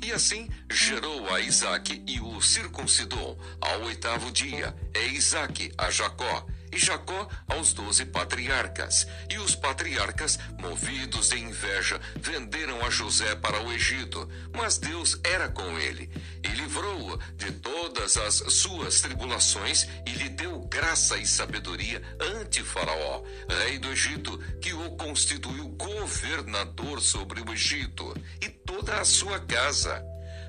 E 0.03 0.11
assim 0.11 0.49
gerou 0.69 1.33
a 1.33 1.39
Isaque 1.39 2.03
e 2.07 2.19
o 2.19 2.41
circuncidou 2.41 3.39
ao 3.61 3.83
oitavo 3.83 4.31
dia. 4.31 4.75
É 4.93 5.05
Isaque 5.07 5.71
a 5.77 5.89
Jacó 5.89 6.45
e 6.71 6.77
Jacó 6.77 7.27
aos 7.47 7.73
doze 7.73 8.05
patriarcas. 8.05 9.07
E 9.29 9.37
os 9.37 9.55
patriarcas, 9.55 10.39
movidos 10.59 11.29
de 11.29 11.39
inveja, 11.39 11.99
venderam 12.15 12.85
a 12.85 12.89
José 12.89 13.35
para 13.35 13.61
o 13.61 13.71
Egito. 13.71 14.29
Mas 14.53 14.77
Deus 14.77 15.19
era 15.23 15.49
com 15.49 15.77
ele 15.79 16.09
e 16.43 16.47
livrou-o 16.49 17.17
de 17.35 17.51
todas 17.53 18.17
as 18.17 18.35
suas 18.53 19.01
tribulações 19.01 19.87
e 20.05 20.11
lhe 20.11 20.29
deu 20.29 20.59
graça 20.61 21.17
e 21.17 21.25
sabedoria 21.25 22.01
ante 22.19 22.63
Faraó, 22.63 23.23
rei 23.63 23.77
do 23.77 23.91
Egito, 23.91 24.37
que 24.61 24.73
o 24.73 24.91
constituiu 24.91 25.67
governador 25.69 27.01
sobre 27.01 27.41
o 27.41 27.53
Egito 27.53 28.15
e 28.41 28.49
toda 28.49 28.99
a 28.99 29.05
sua 29.05 29.39
casa. 29.39 30.03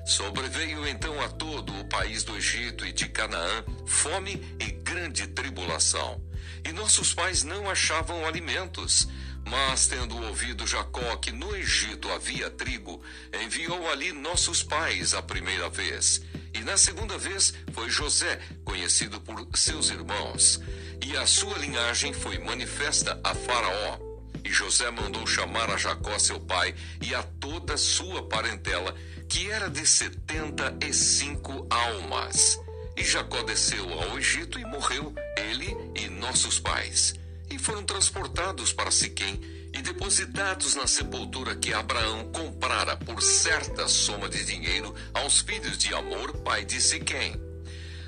Sobreveio 0.05 0.85
então 0.85 1.21
a 1.21 1.29
todo 1.29 1.73
o 1.79 1.85
país 1.85 2.23
do 2.23 2.35
Egito 2.35 2.85
e 2.85 2.91
de 2.91 3.07
Canaã 3.07 3.63
fome 3.85 4.41
e 4.59 4.71
grande 4.93 5.25
tribulação. 5.25 6.21
E 6.63 6.71
nossos 6.71 7.15
pais 7.15 7.43
não 7.43 7.67
achavam 7.67 8.27
alimentos. 8.27 9.07
Mas, 9.43 9.87
tendo 9.87 10.15
ouvido 10.15 10.67
Jacó 10.67 11.15
que 11.17 11.31
no 11.31 11.55
Egito 11.55 12.09
havia 12.11 12.49
trigo, 12.51 13.01
enviou 13.43 13.89
ali 13.89 14.13
nossos 14.13 14.61
pais 14.61 15.15
a 15.15 15.21
primeira 15.21 15.67
vez. 15.67 16.21
E 16.53 16.59
na 16.59 16.77
segunda 16.77 17.17
vez 17.17 17.55
foi 17.73 17.89
José, 17.89 18.39
conhecido 18.63 19.19
por 19.19 19.45
seus 19.55 19.89
irmãos. 19.89 20.61
E 21.03 21.17
a 21.17 21.25
sua 21.25 21.57
linhagem 21.57 22.13
foi 22.13 22.37
manifesta 22.37 23.19
a 23.23 23.33
Faraó. 23.33 23.97
E 24.45 24.51
José 24.51 24.91
mandou 24.91 25.25
chamar 25.25 25.71
a 25.71 25.77
Jacó, 25.77 26.17
seu 26.19 26.39
pai, 26.39 26.75
e 27.01 27.15
a 27.15 27.23
toda 27.23 27.77
sua 27.77 28.29
parentela, 28.29 28.95
que 29.27 29.49
era 29.49 29.69
de 29.69 29.85
setenta 29.87 30.77
e 30.79 30.93
cinco 30.93 31.65
almas. 31.69 32.62
E 32.95 33.03
Jacó 33.03 33.41
desceu 33.43 33.91
ao 33.91 34.17
Egito 34.17 34.59
e 34.59 34.65
morreu, 34.65 35.13
ele 35.37 35.75
e 35.95 36.07
nossos 36.09 36.59
pais. 36.59 37.15
E 37.49 37.57
foram 37.57 37.83
transportados 37.83 38.71
para 38.71 38.91
Siquém 38.91 39.39
e 39.73 39.81
depositados 39.81 40.75
na 40.75 40.85
sepultura 40.85 41.55
que 41.55 41.73
Abraão 41.73 42.31
comprara 42.31 42.95
por 42.95 43.21
certa 43.21 43.87
soma 43.87 44.29
de 44.29 44.43
dinheiro 44.45 44.93
aos 45.13 45.41
filhos 45.41 45.77
de 45.77 45.93
Amor, 45.93 46.37
pai 46.43 46.63
de 46.63 46.79
Siquém. 46.79 47.35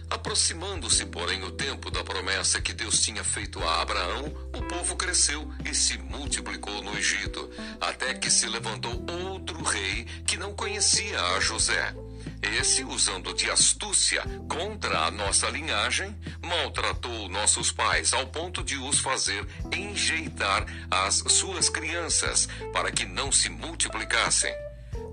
Aproximando-se, 0.10 1.06
porém, 1.08 1.44
o 1.44 1.52
tempo 1.52 1.90
da 1.90 2.04
promessa 2.04 2.62
que 2.62 2.74
Deus 2.74 3.02
tinha 3.02 3.24
feito 3.24 3.60
a 3.64 3.82
Abraão, 3.82 4.26
o 4.56 4.62
povo 4.68 4.96
cresceu 4.96 5.52
e 5.70 5.74
se 5.74 5.98
multiplicou 5.98 6.84
no 6.84 6.96
Egito, 6.96 7.50
até 7.82 8.14
que 8.14 8.30
se 8.30 8.48
levantou 8.48 9.04
outro 9.10 9.62
rei 9.64 10.06
que 10.28 10.38
não 10.38 10.54
conhecia 10.54 11.20
a 11.20 11.40
José. 11.40 11.96
Esse, 12.42 12.84
usando 12.84 13.34
de 13.34 13.50
astúcia 13.50 14.24
contra 14.48 15.06
a 15.06 15.12
nossa 15.12 15.50
linhagem, 15.50 16.16
maltratou 16.42 17.28
nossos 17.30 17.72
pais 17.72 18.14
ao 18.14 18.28
ponto 18.28 18.64
de 18.64 18.78
os 18.78 19.00
fazer 19.00 19.46
enjeitar 19.72 20.66
as 20.90 21.24
suas 21.28 21.70
crianças 21.70 22.48
para 22.72 22.92
que 22.92 23.06
não 23.06 23.32
se 23.32 23.50
multiplicassem. 23.50 24.54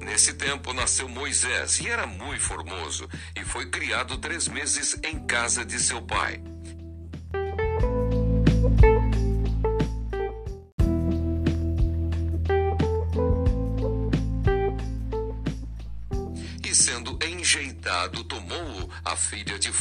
Nesse 0.00 0.34
tempo 0.34 0.72
nasceu 0.72 1.08
Moisés 1.08 1.78
e 1.80 1.88
era 1.88 2.06
muito 2.06 2.42
formoso, 2.42 3.08
e 3.36 3.44
foi 3.44 3.70
criado 3.70 4.18
três 4.18 4.48
meses 4.48 4.98
em 5.04 5.24
casa 5.26 5.64
de 5.64 5.78
seu 5.78 6.02
pai. 6.02 6.42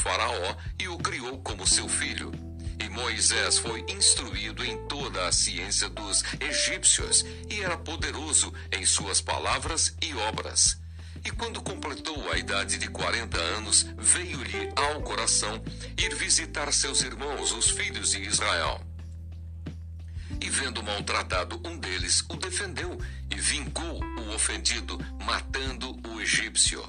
Faraó 0.02 0.56
e 0.80 0.88
o 0.88 0.98
criou 0.98 1.38
como 1.38 1.64
seu 1.64 1.88
filho. 1.88 2.32
E 2.84 2.88
Moisés 2.88 3.58
foi 3.58 3.84
instruído 3.88 4.64
em 4.64 4.76
toda 4.88 5.28
a 5.28 5.32
ciência 5.32 5.88
dos 5.88 6.24
egípcios 6.40 7.24
e 7.48 7.60
era 7.60 7.78
poderoso 7.78 8.52
em 8.72 8.84
suas 8.84 9.20
palavras 9.20 9.94
e 10.02 10.12
obras. 10.14 10.76
E 11.24 11.30
quando 11.30 11.62
completou 11.62 12.32
a 12.32 12.36
idade 12.36 12.78
de 12.78 12.88
40 12.88 13.38
anos, 13.38 13.86
veio-lhe 13.96 14.72
ao 14.74 15.02
coração 15.02 15.62
ir 15.96 16.12
visitar 16.16 16.72
seus 16.72 17.02
irmãos, 17.02 17.52
os 17.52 17.70
filhos 17.70 18.10
de 18.10 18.22
Israel. 18.22 18.84
E 20.40 20.50
vendo 20.50 20.82
maltratado 20.82 21.62
um 21.64 21.78
deles, 21.78 22.24
o 22.28 22.34
defendeu 22.34 22.98
e 23.30 23.36
vingou 23.36 24.00
o 24.02 24.34
ofendido, 24.34 24.98
matando 25.24 25.96
o 26.08 26.20
egípcio. 26.20 26.82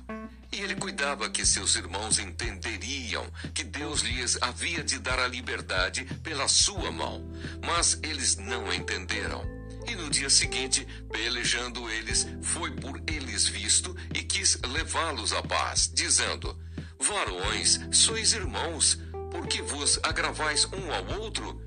E 0.54 0.62
ele 0.62 0.76
cuidava 0.76 1.32
que 1.32 1.44
seus 1.44 1.76
irmãos 1.76 2.20
entenderiam 2.20 3.26
que 3.56 3.64
Deus 3.64 4.02
lhes 4.02 4.38
havia 4.40 4.84
de 4.84 5.00
dar 5.00 5.18
a 5.18 5.28
liberdade 5.28 6.06
pela 6.22 6.48
sua 6.48 6.92
mão. 6.92 7.28
Mas 7.66 8.00
eles 8.04 8.38
não 8.38 8.72
entenderam. 8.72 9.44
E 9.88 9.96
no 9.96 10.12
dia 10.12 10.30
seguinte, 10.30 10.88
pelejando 11.12 11.90
eles, 11.90 12.28
foi 12.44 12.70
por 12.70 13.02
eles 13.08 13.48
visto 13.48 13.98
e 14.14 14.22
quis 14.22 14.60
levá-los 14.68 15.34
à 15.34 15.42
paz, 15.42 15.92
dizendo: 15.92 16.56
Varões, 17.00 17.80
sois 17.92 18.34
irmãos, 18.34 19.00
porque 19.32 19.60
vos 19.60 20.00
agravais 20.04 20.66
um 20.66 20.94
ao 20.94 21.20
outro? 21.20 21.60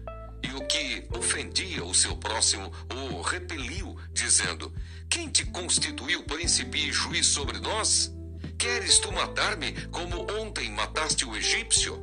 E 0.44 0.52
o 0.54 0.64
que 0.64 1.08
ofendia 1.10 1.84
o 1.84 1.92
seu 1.92 2.16
próximo 2.16 2.72
o 2.94 3.20
repeliu, 3.20 3.98
dizendo: 4.12 4.72
Quem 5.10 5.28
te 5.28 5.44
constituiu 5.44 6.22
príncipe 6.22 6.88
e 6.88 6.92
juiz 6.92 7.26
sobre 7.26 7.58
nós? 7.58 8.15
Queres 8.58 8.98
tu 8.98 9.12
matar-me 9.12 9.72
como 9.88 10.26
ontem 10.40 10.70
mataste 10.70 11.24
o 11.24 11.36
egípcio? 11.36 12.02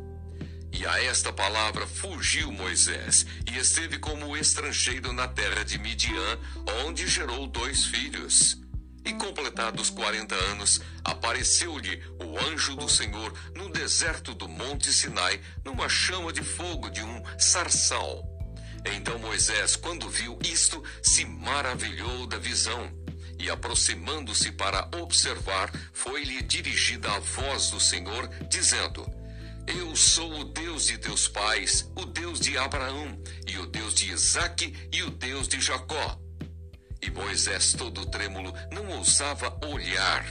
E 0.71 0.85
a 0.85 1.03
esta 1.03 1.33
palavra 1.33 1.87
fugiu 1.87 2.51
Moisés 2.51 3.25
e 3.51 3.57
esteve 3.57 3.97
como 3.97 4.37
estrangeiro 4.37 5.11
na 5.13 5.27
terra 5.27 5.63
de 5.63 5.77
Midian, 5.79 6.39
onde 6.85 7.07
gerou 7.07 7.47
dois 7.47 7.85
filhos. 7.85 8.61
E 9.05 9.13
completados 9.13 9.89
quarenta 9.89 10.35
anos, 10.35 10.79
apareceu-lhe 11.03 12.01
o 12.19 12.37
anjo 12.39 12.75
do 12.75 12.87
Senhor 12.87 13.33
no 13.55 13.69
deserto 13.69 14.33
do 14.33 14.47
Monte 14.47 14.93
Sinai, 14.93 15.41
numa 15.65 15.89
chama 15.89 16.31
de 16.31 16.43
fogo 16.43 16.89
de 16.89 17.03
um 17.03 17.21
sarçal. 17.37 18.23
Então 18.85 19.17
Moisés, 19.19 19.75
quando 19.75 20.09
viu 20.09 20.37
isto, 20.43 20.83
se 21.01 21.25
maravilhou 21.25 22.27
da 22.27 22.37
visão. 22.37 23.02
E 23.43 23.49
aproximando-se 23.49 24.53
para 24.53 24.89
observar, 24.95 25.69
foi-lhe 25.91 26.41
dirigida 26.43 27.11
a 27.11 27.19
voz 27.19 27.71
do 27.71 27.79
Senhor, 27.79 28.29
dizendo: 28.49 29.05
eu 29.67 29.93
sou 29.97 30.39
o 30.39 30.43
Deus 30.45 30.85
de 30.85 30.97
teus 30.97 31.27
pais, 31.27 31.89
o 31.93 32.05
Deus 32.05 32.39
de 32.39 32.57
Abraão, 32.57 33.21
e 33.45 33.57
o 33.57 33.65
Deus 33.65 33.93
de 33.93 34.11
Isaque 34.11 34.73
e 34.93 35.03
o 35.03 35.09
Deus 35.09 35.49
de 35.49 35.59
Jacó. 35.59 36.17
E 37.01 37.11
Moisés, 37.11 37.73
todo 37.73 38.05
trêmulo, 38.05 38.53
não 38.71 38.87
ousava 38.97 39.57
olhar. 39.65 40.25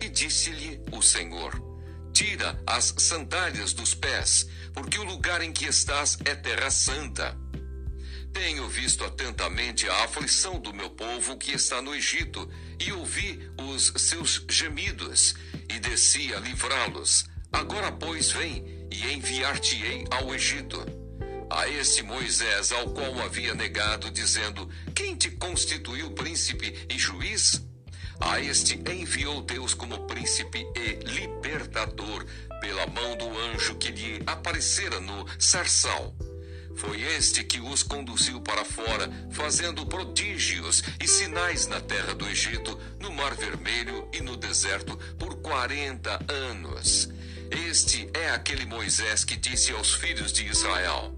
E 0.00 0.08
disse-lhe 0.08 0.80
o 0.92 1.02
Senhor: 1.02 1.52
Tira 2.14 2.58
as 2.66 2.94
sandálias 2.96 3.74
dos 3.74 3.94
pés, 3.94 4.46
porque 4.72 4.98
o 4.98 5.04
lugar 5.04 5.42
em 5.42 5.52
que 5.52 5.66
estás 5.66 6.16
é 6.24 6.34
terra 6.34 6.70
santa. 6.70 7.36
Tenho 8.36 8.68
visto 8.68 9.02
atentamente 9.02 9.88
a 9.88 10.04
aflição 10.04 10.60
do 10.60 10.70
meu 10.74 10.90
povo 10.90 11.38
que 11.38 11.52
está 11.52 11.80
no 11.80 11.94
Egito, 11.94 12.46
e 12.78 12.92
ouvi 12.92 13.40
os 13.56 13.94
seus 13.96 14.44
gemidos, 14.46 15.34
e 15.70 15.78
desci 15.78 16.34
a 16.34 16.38
livrá-los 16.38 17.24
Agora, 17.50 17.90
pois, 17.90 18.30
vem 18.30 18.86
e 18.92 19.10
enviar-te-ei 19.14 20.04
ao 20.10 20.34
Egito. 20.34 20.84
A 21.48 21.66
esse 21.66 22.02
Moisés, 22.02 22.72
ao 22.72 22.90
qual 22.90 23.18
havia 23.22 23.54
negado, 23.54 24.10
dizendo: 24.10 24.68
Quem 24.94 25.16
te 25.16 25.30
constituiu 25.30 26.10
príncipe 26.10 26.86
e 26.90 26.98
juiz? 26.98 27.64
A 28.20 28.38
este 28.38 28.74
enviou 28.92 29.40
Deus 29.40 29.72
como 29.72 30.06
príncipe 30.06 30.66
e 30.76 31.02
libertador 31.08 32.26
pela 32.60 32.86
mão 32.88 33.16
do 33.16 33.38
anjo 33.38 33.76
que 33.76 33.90
lhe 33.90 34.22
aparecera 34.26 35.00
no 35.00 35.24
sarçal. 35.38 36.14
Foi 36.76 37.00
este 37.00 37.42
que 37.42 37.58
os 37.58 37.82
conduziu 37.82 38.40
para 38.40 38.64
fora, 38.64 39.10
fazendo 39.30 39.86
prodígios 39.86 40.82
e 41.00 41.08
sinais 41.08 41.66
na 41.66 41.80
terra 41.80 42.14
do 42.14 42.28
Egito, 42.28 42.78
no 43.00 43.10
Mar 43.12 43.34
Vermelho 43.34 44.08
e 44.12 44.20
no 44.20 44.36
deserto 44.36 44.96
por 45.18 45.36
quarenta 45.36 46.20
anos. 46.28 47.08
Este 47.50 48.10
é 48.12 48.30
aquele 48.30 48.66
Moisés 48.66 49.24
que 49.24 49.36
disse 49.36 49.72
aos 49.72 49.94
filhos 49.94 50.32
de 50.32 50.46
Israel: 50.46 51.16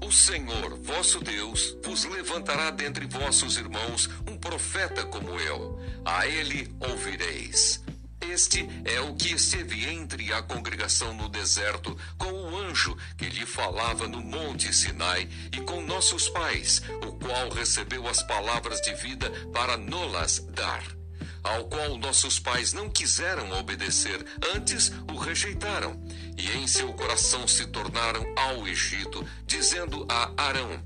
O 0.00 0.12
Senhor, 0.12 0.78
vosso 0.80 1.18
Deus, 1.20 1.76
vos 1.84 2.04
levantará 2.04 2.70
dentre 2.70 3.06
vossos 3.06 3.56
irmãos 3.56 4.08
um 4.28 4.36
profeta 4.36 5.04
como 5.06 5.40
eu. 5.40 5.80
A 6.04 6.26
ele 6.26 6.72
ouvireis. 6.78 7.82
Este 8.20 8.68
é 8.84 9.00
o 9.00 9.14
que 9.14 9.32
esteve 9.32 9.86
entre 9.88 10.32
a 10.32 10.42
congregação 10.42 11.14
no 11.14 11.28
deserto, 11.28 11.96
com 12.18 12.30
o 12.30 12.56
anjo 12.58 12.96
que 13.16 13.26
lhe 13.26 13.46
falava 13.46 14.06
no 14.06 14.20
monte 14.20 14.72
Sinai, 14.72 15.28
e 15.52 15.60
com 15.62 15.80
nossos 15.80 16.28
pais, 16.28 16.82
o 17.06 17.12
qual 17.12 17.48
recebeu 17.50 18.06
as 18.06 18.22
palavras 18.22 18.80
de 18.80 18.94
vida 18.94 19.30
para 19.52 19.76
nolas 19.76 20.38
dar 20.50 21.00
ao 21.42 21.64
qual 21.64 21.96
nossos 21.96 22.38
pais 22.38 22.72
não 22.72 22.88
quiseram 22.90 23.50
obedecer, 23.58 24.24
antes 24.54 24.92
o 25.10 25.16
rejeitaram, 25.16 26.00
e 26.36 26.50
em 26.58 26.66
seu 26.66 26.92
coração 26.92 27.46
se 27.48 27.66
tornaram 27.66 28.24
ao 28.36 28.66
Egito, 28.66 29.26
dizendo 29.46 30.06
a 30.08 30.32
Arão: 30.36 30.82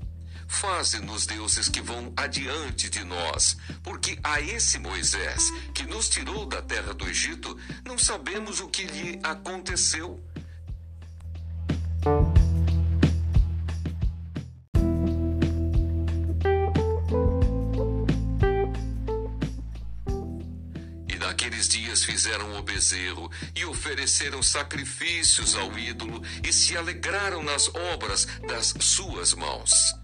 Faze-nos 0.47 1.25
deuses 1.25 1.69
que 1.69 1.81
vão 1.81 2.13
adiante 2.15 2.89
de 2.89 3.03
nós, 3.03 3.57
porque 3.83 4.17
a 4.23 4.39
esse 4.39 4.79
Moisés, 4.79 5.51
que 5.73 5.83
nos 5.83 6.09
tirou 6.09 6.45
da 6.45 6.61
terra 6.61 6.93
do 6.93 7.07
Egito, 7.07 7.57
não 7.85 7.97
sabemos 7.97 8.59
o 8.59 8.67
que 8.67 8.83
lhe 8.83 9.19
aconteceu. 9.23 10.23
fizeram 22.05 22.57
o 22.57 22.61
bezerro 22.61 23.29
e 23.55 23.65
ofereceram 23.65 24.41
sacrifícios 24.41 25.55
ao 25.55 25.77
ídolo 25.77 26.21
e 26.43 26.53
se 26.53 26.77
alegraram 26.77 27.43
nas 27.43 27.67
obras 27.93 28.27
das 28.47 28.73
suas 28.79 29.33
mãos. 29.33 29.95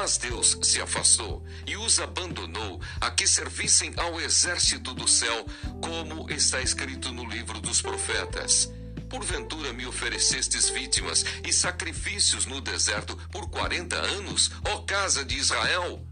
Mas 0.00 0.16
Deus 0.16 0.56
se 0.62 0.80
afastou 0.80 1.44
e 1.66 1.76
os 1.76 2.00
abandonou 2.00 2.80
a 3.02 3.10
que 3.10 3.26
servissem 3.26 3.92
ao 3.98 4.18
exército 4.18 4.94
do 4.94 5.06
céu, 5.06 5.44
como 5.82 6.26
está 6.32 6.62
escrito 6.62 7.12
no 7.12 7.26
livro 7.26 7.60
dos 7.60 7.82
profetas. 7.82 8.72
Porventura 9.10 9.74
me 9.74 9.86
oferecestes 9.86 10.70
vítimas 10.70 11.22
e 11.46 11.52
sacrifícios 11.52 12.46
no 12.46 12.62
deserto 12.62 13.14
por 13.30 13.50
quarenta 13.50 13.96
anos, 13.96 14.50
ó 14.70 14.78
casa 14.78 15.22
de 15.22 15.36
Israel? 15.36 16.02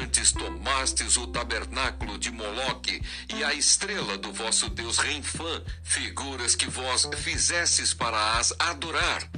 Antes 0.00 0.32
tomastes 0.32 1.18
o 1.18 1.26
tabernáculo 1.26 2.16
de 2.16 2.30
Moloque 2.30 3.02
e 3.36 3.44
a 3.44 3.52
estrela 3.52 4.16
do 4.16 4.32
vosso 4.32 4.70
Deus 4.70 4.96
Renfã, 4.96 5.62
figuras 5.82 6.54
que 6.54 6.70
vós 6.70 7.06
fizestes 7.18 7.92
para 7.92 8.38
as 8.38 8.54
adorar. 8.58 9.30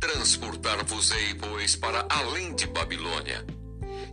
Transportar-vos-ei, 0.00 1.34
pois, 1.34 1.74
para 1.76 2.06
além 2.08 2.54
de 2.54 2.66
Babilônia. 2.66 3.44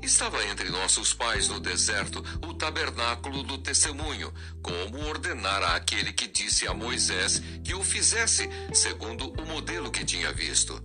Estava 0.02 0.44
entre 0.46 0.70
nossos 0.70 1.14
pais 1.14 1.48
no 1.50 1.60
deserto 1.60 2.24
o 2.48 2.54
tabernáculo 2.54 3.44
do 3.44 3.58
testemunho, 3.58 4.34
como 4.62 5.06
ordenara 5.08 5.76
aquele 5.76 6.12
que 6.14 6.28
disse 6.28 6.68
a 6.68 6.74
Moisés 6.74 7.42
que 7.64 7.74
o 7.74 7.84
fizesse, 7.84 8.50
segundo 8.74 9.32
o 9.42 9.46
modelo 9.46 9.92
que 9.92 10.04
tinha 10.04 10.32
visto 10.34 10.84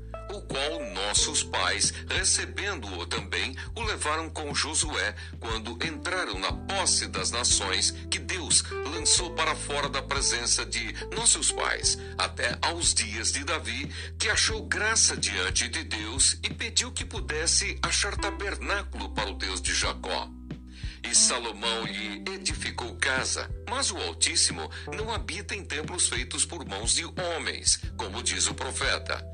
qual 0.50 0.84
nossos 0.92 1.44
pais, 1.44 1.94
recebendo-o 2.08 3.06
também, 3.06 3.54
o 3.76 3.82
levaram 3.82 4.28
com 4.28 4.52
Josué 4.52 5.14
quando 5.38 5.78
entraram 5.86 6.36
na 6.40 6.52
posse 6.52 7.06
das 7.06 7.30
nações 7.30 7.92
que 8.10 8.18
Deus 8.18 8.64
lançou 8.92 9.30
para 9.34 9.54
fora 9.54 9.88
da 9.88 10.02
presença 10.02 10.66
de 10.66 10.92
nossos 11.14 11.52
pais, 11.52 11.96
até 12.18 12.58
aos 12.60 12.92
dias 12.92 13.30
de 13.30 13.44
Davi, 13.44 13.88
que 14.18 14.28
achou 14.28 14.66
graça 14.66 15.16
diante 15.16 15.68
de 15.68 15.84
Deus 15.84 16.36
e 16.42 16.50
pediu 16.52 16.90
que 16.90 17.04
pudesse 17.04 17.78
achar 17.80 18.16
tabernáculo 18.16 19.10
para 19.10 19.30
o 19.30 19.34
Deus 19.34 19.62
de 19.62 19.72
Jacó. 19.72 20.39
E 21.02 21.14
Salomão 21.14 21.84
lhe 21.84 22.22
edificou 22.34 22.94
casa, 22.96 23.50
mas 23.68 23.90
o 23.90 23.96
Altíssimo 23.96 24.70
não 24.94 25.12
habita 25.12 25.54
em 25.54 25.64
templos 25.64 26.08
feitos 26.08 26.44
por 26.44 26.64
mãos 26.66 26.94
de 26.94 27.04
homens, 27.04 27.80
como 27.96 28.22
diz 28.22 28.46
o 28.46 28.54
profeta. 28.54 29.24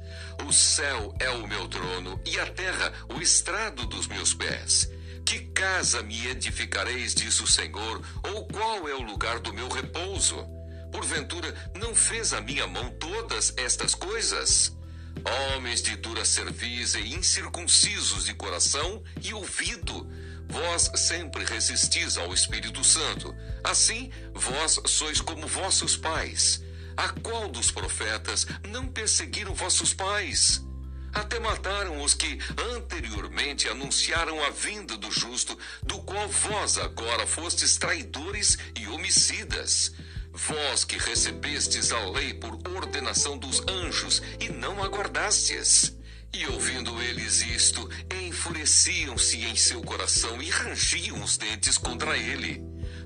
O 0.46 0.52
céu 0.52 1.14
é 1.18 1.28
o 1.30 1.46
meu 1.46 1.68
trono 1.68 2.20
e 2.24 2.38
a 2.38 2.46
terra 2.46 2.92
o 3.14 3.20
estrado 3.20 3.86
dos 3.86 4.06
meus 4.06 4.32
pés. 4.32 4.88
Que 5.24 5.40
casa 5.46 6.02
me 6.02 6.28
edificareis, 6.28 7.14
diz 7.14 7.40
o 7.40 7.46
Senhor, 7.48 8.00
ou 8.22 8.46
qual 8.46 8.88
é 8.88 8.94
o 8.94 9.02
lugar 9.02 9.40
do 9.40 9.52
meu 9.52 9.68
repouso? 9.68 10.46
Porventura, 10.92 11.52
não 11.74 11.94
fez 11.94 12.32
a 12.32 12.40
minha 12.40 12.66
mão 12.66 12.90
todas 12.90 13.52
estas 13.56 13.94
coisas? 13.94 14.72
Homens 15.54 15.82
de 15.82 15.96
dura 15.96 16.24
cerviz 16.24 16.94
e 16.94 17.12
incircuncisos 17.12 18.24
de 18.24 18.34
coração 18.34 19.02
e 19.20 19.34
ouvido, 19.34 20.08
Vós 20.48 20.90
sempre 20.94 21.44
resistis 21.44 22.16
ao 22.16 22.32
Espírito 22.32 22.82
Santo. 22.84 23.34
Assim, 23.64 24.10
vós 24.32 24.80
sois 24.86 25.20
como 25.20 25.46
vossos 25.46 25.96
pais. 25.96 26.62
A 26.96 27.08
qual 27.08 27.48
dos 27.48 27.70
profetas 27.70 28.46
não 28.68 28.86
perseguiram 28.86 29.54
vossos 29.54 29.92
pais? 29.92 30.64
Até 31.12 31.38
mataram 31.40 32.02
os 32.02 32.14
que 32.14 32.38
anteriormente 32.74 33.68
anunciaram 33.68 34.42
a 34.44 34.50
vinda 34.50 34.96
do 34.96 35.10
justo, 35.10 35.58
do 35.82 35.98
qual 36.00 36.28
vós 36.28 36.76
agora 36.76 37.26
fostes 37.26 37.76
traidores 37.76 38.58
e 38.78 38.86
homicidas. 38.86 39.92
Vós 40.30 40.84
que 40.84 40.98
recebestes 40.98 41.90
a 41.90 42.10
lei 42.10 42.34
por 42.34 42.58
ordenação 42.68 43.38
dos 43.38 43.62
anjos 43.66 44.22
e 44.38 44.50
não 44.50 44.82
aguardastes. 44.84 45.95
E 46.38 46.46
ouvindo 46.48 47.00
eles 47.00 47.40
isto, 47.40 47.88
enfureciam-se 48.14 49.38
em 49.38 49.56
seu 49.56 49.80
coração 49.80 50.42
e 50.42 50.50
rangiam 50.50 51.22
os 51.22 51.38
dentes 51.38 51.78
contra 51.78 52.14
ele. 52.14 52.62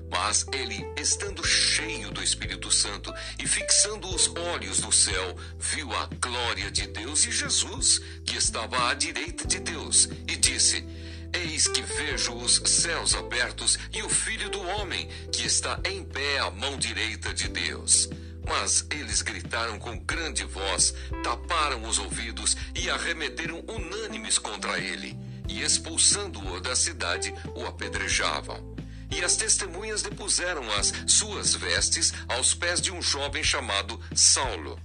Mas 0.09 0.45
ele, 0.51 0.85
estando 0.97 1.41
cheio 1.41 2.11
do 2.11 2.21
Espírito 2.21 2.69
Santo 2.69 3.09
e 3.39 3.47
fixando 3.47 4.13
os 4.13 4.27
olhos 4.35 4.81
no 4.81 4.91
céu, 4.91 5.37
viu 5.57 5.95
a 5.95 6.09
glória 6.21 6.69
de 6.69 6.87
Deus 6.87 7.25
e 7.25 7.31
Jesus, 7.31 8.01
que 8.25 8.35
estava 8.35 8.89
à 8.89 8.93
direita 8.93 9.47
de 9.47 9.61
Deus, 9.61 10.09
e 10.27 10.35
disse: 10.35 10.85
Eis 11.33 11.69
que 11.69 11.81
vejo 11.81 12.33
os 12.33 12.61
céus 12.65 13.15
abertos 13.15 13.79
e 13.93 14.03
o 14.03 14.09
Filho 14.09 14.49
do 14.49 14.59
Homem, 14.59 15.07
que 15.31 15.47
está 15.47 15.79
em 15.85 16.03
pé 16.03 16.39
à 16.39 16.51
mão 16.51 16.77
direita 16.77 17.33
de 17.33 17.47
Deus. 17.47 18.09
Mas 18.47 18.85
eles 18.89 19.21
gritaram 19.21 19.77
com 19.79 19.97
grande 19.97 20.43
voz, 20.43 20.93
taparam 21.23 21.83
os 21.83 21.99
ouvidos 21.99 22.57
e 22.75 22.89
arremeteram 22.89 23.63
unânimes 23.67 24.37
contra 24.37 24.79
ele, 24.79 25.17
e 25.47 25.61
expulsando-o 25.61 26.59
da 26.59 26.75
cidade, 26.75 27.33
o 27.55 27.65
apedrejavam. 27.65 28.75
E 29.11 29.23
as 29.23 29.35
testemunhas 29.35 30.01
depuseram 30.01 30.71
as 30.71 30.93
suas 31.05 31.53
vestes 31.53 32.13
aos 32.29 32.53
pés 32.53 32.81
de 32.81 32.91
um 32.91 33.01
jovem 33.01 33.43
chamado 33.43 33.99
Saulo. 34.15 34.79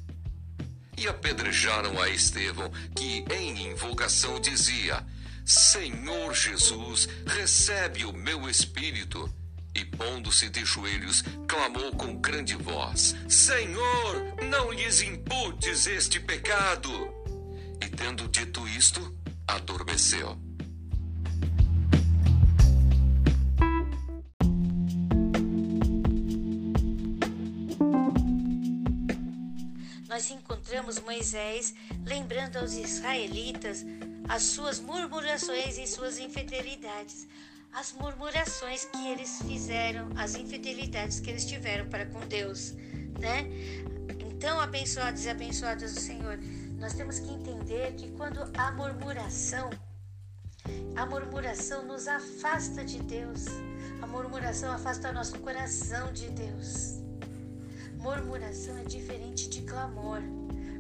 E 0.99 1.07
apedrejaram 1.07 2.01
a 2.01 2.09
Estevão, 2.09 2.71
que 2.95 3.25
em 3.33 3.71
invocação 3.71 4.41
dizia: 4.41 5.07
Senhor 5.45 6.35
Jesus, 6.35 7.09
recebe 7.25 8.05
o 8.05 8.13
meu 8.13 8.49
espírito. 8.49 9.33
E 9.77 9.85
pondo-se 9.85 10.49
de 10.49 10.65
joelhos, 10.65 11.23
clamou 11.47 11.93
com 11.93 12.17
grande 12.17 12.57
voz: 12.57 13.15
Senhor, 13.29 14.35
não 14.49 14.73
lhes 14.73 15.03
imputes 15.03 15.87
este 15.87 16.19
pecado. 16.19 16.91
E 17.85 17.87
tendo 17.91 18.27
dito 18.27 18.67
isto, 18.67 19.15
adormeceu. 19.47 20.39
Nós 30.09 30.31
encontramos 30.31 30.99
Moisés 31.01 31.75
lembrando 32.07 32.57
aos 32.57 32.73
israelitas 32.73 33.85
as 34.27 34.43
suas 34.43 34.81
murmurações 34.81 35.77
e 35.77 35.87
suas 35.87 36.19
infidelidades 36.19 37.29
as 37.77 37.93
murmurações 37.93 38.87
que 38.87 39.07
eles 39.07 39.43
fizeram, 39.43 40.09
as 40.17 40.35
infidelidades 40.35 41.21
que 41.21 41.29
eles 41.29 41.45
tiveram 41.45 41.87
para 41.91 42.07
com 42.07 42.21
Deus, 42.21 42.73
né? 43.21 43.45
Então, 44.19 44.59
abençoados 44.59 45.27
e 45.27 45.29
abençoadas 45.29 45.93
do 45.93 46.01
Senhor, 46.01 46.39
nós 46.79 46.95
temos 46.95 47.19
que 47.19 47.31
entender 47.31 47.93
que 47.93 48.11
quando 48.13 48.41
a 48.57 48.73
murmuração, 48.73 49.69
a 50.97 51.05
murmuração 51.05 51.85
nos 51.85 52.09
afasta 52.09 52.83
de 52.83 52.99
Deus, 53.03 53.45
a 54.01 54.07
murmuração 54.07 54.73
afasta 54.73 55.11
o 55.11 55.13
nosso 55.13 55.39
coração 55.41 56.11
de 56.15 56.31
Deus. 56.31 57.03
Murmuração 57.99 58.79
é 58.79 58.85
diferente 58.85 59.51
de 59.51 59.61
clamor. 59.63 60.23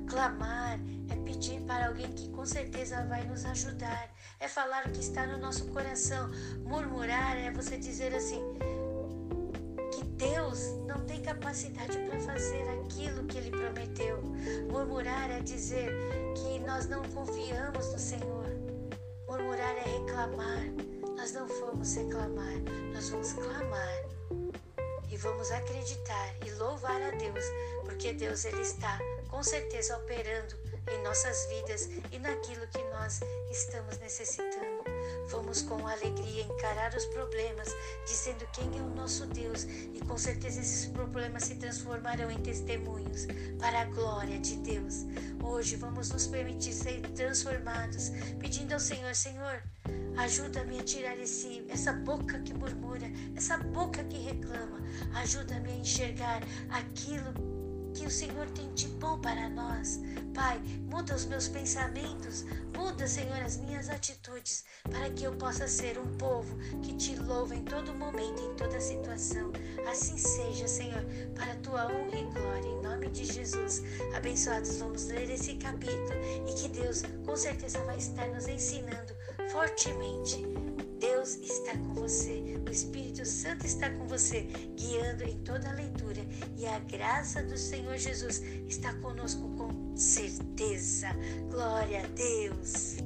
Clamar 0.08 0.78
é 1.10 1.16
pedir 1.16 1.60
para 1.62 1.88
alguém 1.88 2.10
que 2.12 2.30
com 2.30 2.46
certeza 2.46 3.04
vai 3.04 3.22
nos 3.24 3.44
ajudar, 3.44 4.08
é 4.46 4.48
falar 4.48 4.86
o 4.86 4.90
que 4.92 5.00
está 5.00 5.26
no 5.26 5.38
nosso 5.38 5.66
coração. 5.66 6.30
Murmurar 6.64 7.36
é 7.36 7.50
você 7.50 7.76
dizer 7.76 8.14
assim: 8.14 8.40
que 9.92 10.04
Deus 10.04 10.60
não 10.86 11.00
tem 11.04 11.20
capacidade 11.20 11.98
para 11.98 12.20
fazer 12.20 12.62
aquilo 12.78 13.24
que 13.24 13.38
Ele 13.38 13.50
prometeu. 13.50 14.22
Murmurar 14.70 15.30
é 15.32 15.40
dizer 15.40 15.90
que 16.36 16.60
nós 16.60 16.86
não 16.86 17.02
confiamos 17.10 17.92
no 17.92 17.98
Senhor. 17.98 18.46
Murmurar 19.26 19.76
é 19.78 19.98
reclamar. 19.98 20.64
Nós 21.16 21.32
não 21.32 21.48
vamos 21.48 21.96
reclamar, 21.96 22.54
nós 22.94 23.08
vamos 23.08 23.32
clamar 23.32 24.04
e 25.10 25.16
vamos 25.16 25.50
acreditar 25.50 26.34
e 26.46 26.50
louvar 26.52 27.02
a 27.02 27.10
Deus, 27.10 27.44
porque 27.84 28.12
Deus 28.12 28.44
ele 28.44 28.60
está 28.60 28.98
com 29.28 29.42
certeza 29.42 29.96
operando 29.96 30.54
em 30.88 31.02
nossas 31.02 31.46
vidas 31.46 31.88
e 32.12 32.18
naquilo 32.18 32.66
que 32.68 32.82
nós 32.90 33.20
estamos 33.50 33.98
necessitando. 33.98 34.84
Vamos 35.28 35.62
com 35.62 35.86
alegria 35.86 36.42
encarar 36.42 36.94
os 36.94 37.04
problemas, 37.06 37.68
dizendo 38.06 38.46
quem 38.52 38.78
é 38.78 38.82
o 38.82 38.94
nosso 38.94 39.26
Deus, 39.26 39.64
e 39.64 40.00
com 40.06 40.16
certeza 40.16 40.60
esses 40.60 40.86
problemas 40.86 41.44
se 41.44 41.56
transformarão 41.56 42.30
em 42.30 42.40
testemunhos 42.40 43.26
para 43.58 43.80
a 43.80 43.84
glória 43.86 44.38
de 44.38 44.56
Deus. 44.56 45.04
Hoje 45.42 45.76
vamos 45.76 46.10
nos 46.10 46.26
permitir 46.26 46.72
ser 46.72 47.00
transformados, 47.14 48.10
pedindo 48.38 48.72
ao 48.74 48.80
Senhor: 48.80 49.14
Senhor, 49.14 49.62
ajuda-me 50.16 50.78
a 50.80 50.84
tirar 50.84 51.18
esse, 51.18 51.64
essa 51.68 51.92
boca 51.92 52.38
que 52.40 52.54
murmura, 52.54 53.10
essa 53.36 53.56
boca 53.58 54.04
que 54.04 54.18
reclama, 54.18 54.80
ajuda-me 55.14 55.70
a 55.70 55.76
enxergar 55.76 56.42
aquilo 56.70 57.55
que 57.96 58.04
o 58.04 58.10
Senhor 58.10 58.48
tem 58.50 58.70
de 58.74 58.88
bom 58.88 59.18
para 59.18 59.48
nós. 59.48 60.00
Pai, 60.34 60.58
muda 60.90 61.14
os 61.14 61.24
meus 61.24 61.48
pensamentos, 61.48 62.44
muda, 62.76 63.06
Senhor, 63.06 63.38
as 63.38 63.56
minhas 63.56 63.88
atitudes, 63.88 64.64
para 64.82 65.08
que 65.10 65.24
eu 65.24 65.34
possa 65.36 65.66
ser 65.66 65.98
um 65.98 66.16
povo 66.18 66.58
que 66.82 66.94
te 66.94 67.16
louva 67.16 67.54
em 67.54 67.64
todo 67.64 67.94
momento, 67.94 68.42
em 68.42 68.54
toda 68.54 68.78
situação. 68.80 69.50
Assim 69.90 70.18
seja, 70.18 70.68
Senhor, 70.68 71.02
para 71.34 71.52
a 71.52 71.56
tua 71.56 71.86
honra 71.86 72.18
e 72.18 72.24
glória, 72.24 72.68
em 72.68 72.82
nome 72.82 73.08
de 73.08 73.24
Jesus. 73.24 73.82
Abençoados, 74.14 74.76
vamos 74.76 75.06
ler 75.06 75.30
esse 75.30 75.54
capítulo 75.54 76.20
e 76.46 76.52
que 76.52 76.68
Deus, 76.68 77.02
com 77.24 77.34
certeza, 77.34 77.82
vai 77.84 77.96
estar 77.96 78.26
nos 78.28 78.46
ensinando 78.46 79.14
fortemente 79.50 80.44
Deus 81.26 81.38
está 81.42 81.76
com 81.76 81.94
você, 81.94 82.56
o 82.64 82.70
Espírito 82.70 83.24
Santo 83.24 83.66
está 83.66 83.90
com 83.90 84.06
você, 84.06 84.46
guiando 84.76 85.24
em 85.24 85.36
toda 85.38 85.68
a 85.68 85.72
leitura. 85.72 86.24
E 86.56 86.64
a 86.64 86.78
graça 86.78 87.42
do 87.42 87.58
Senhor 87.58 87.98
Jesus 87.98 88.40
está 88.68 88.94
conosco 88.94 89.48
com 89.56 89.96
certeza. 89.96 91.08
Glória 91.50 92.04
a 92.04 92.06
Deus. 92.06 92.98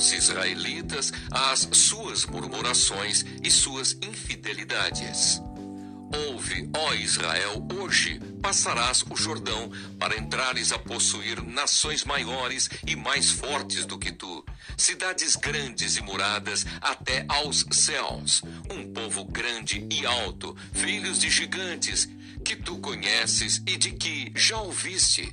Aos 0.00 0.12
israelitas 0.12 1.12
as 1.30 1.68
suas 1.72 2.24
murmurações 2.24 3.22
e 3.42 3.50
suas 3.50 3.92
infidelidades. 4.00 5.42
Ouve, 6.26 6.68
ó 6.74 6.94
Israel, 6.94 7.68
hoje 7.78 8.18
passarás 8.40 9.04
o 9.10 9.14
Jordão 9.14 9.70
para 9.98 10.18
entrares 10.18 10.72
a 10.72 10.78
possuir 10.78 11.42
nações 11.42 12.04
maiores 12.04 12.70
e 12.86 12.96
mais 12.96 13.30
fortes 13.30 13.84
do 13.84 13.98
que 13.98 14.10
tu, 14.10 14.42
cidades 14.76 15.36
grandes 15.36 15.98
e 15.98 16.00
muradas 16.00 16.64
até 16.80 17.26
aos 17.28 17.66
céus, 17.70 18.42
um 18.72 18.90
povo 18.92 19.26
grande 19.26 19.86
e 19.90 20.06
alto, 20.06 20.56
filhos 20.72 21.20
de 21.20 21.28
gigantes, 21.28 22.08
que 22.42 22.56
tu 22.56 22.78
conheces 22.78 23.62
e 23.66 23.76
de 23.76 23.92
que 23.92 24.32
já 24.34 24.56
ouviste 24.56 25.30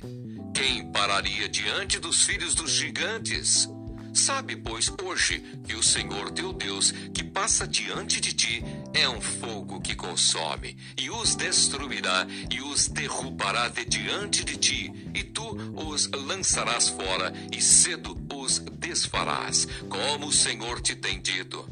quem 0.54 0.92
pararia 0.92 1.48
diante 1.48 1.98
dos 1.98 2.22
filhos 2.22 2.54
dos 2.54 2.70
gigantes? 2.70 3.66
Sabe, 4.12 4.56
pois, 4.56 4.92
hoje 5.02 5.40
que 5.66 5.74
o 5.74 5.82
Senhor 5.82 6.30
teu 6.30 6.52
Deus, 6.52 6.92
que 7.14 7.22
passa 7.22 7.66
diante 7.66 8.20
de 8.20 8.32
ti, 8.32 8.64
é 8.94 9.08
um 9.08 9.20
fogo 9.20 9.80
que 9.80 9.94
consome, 9.94 10.76
e 10.96 11.10
os 11.10 11.34
destruirá, 11.34 12.26
e 12.50 12.60
os 12.60 12.88
derrubará 12.88 13.68
de 13.68 13.84
diante 13.84 14.44
de 14.44 14.56
ti, 14.56 14.92
e 15.14 15.22
tu 15.22 15.56
os 15.74 16.08
lançarás 16.08 16.88
fora, 16.88 17.32
e 17.52 17.60
cedo 17.60 18.16
os 18.34 18.58
desfarás, 18.58 19.66
como 19.88 20.26
o 20.26 20.32
Senhor 20.32 20.80
te 20.80 20.94
tem 20.94 21.20
dito. 21.20 21.68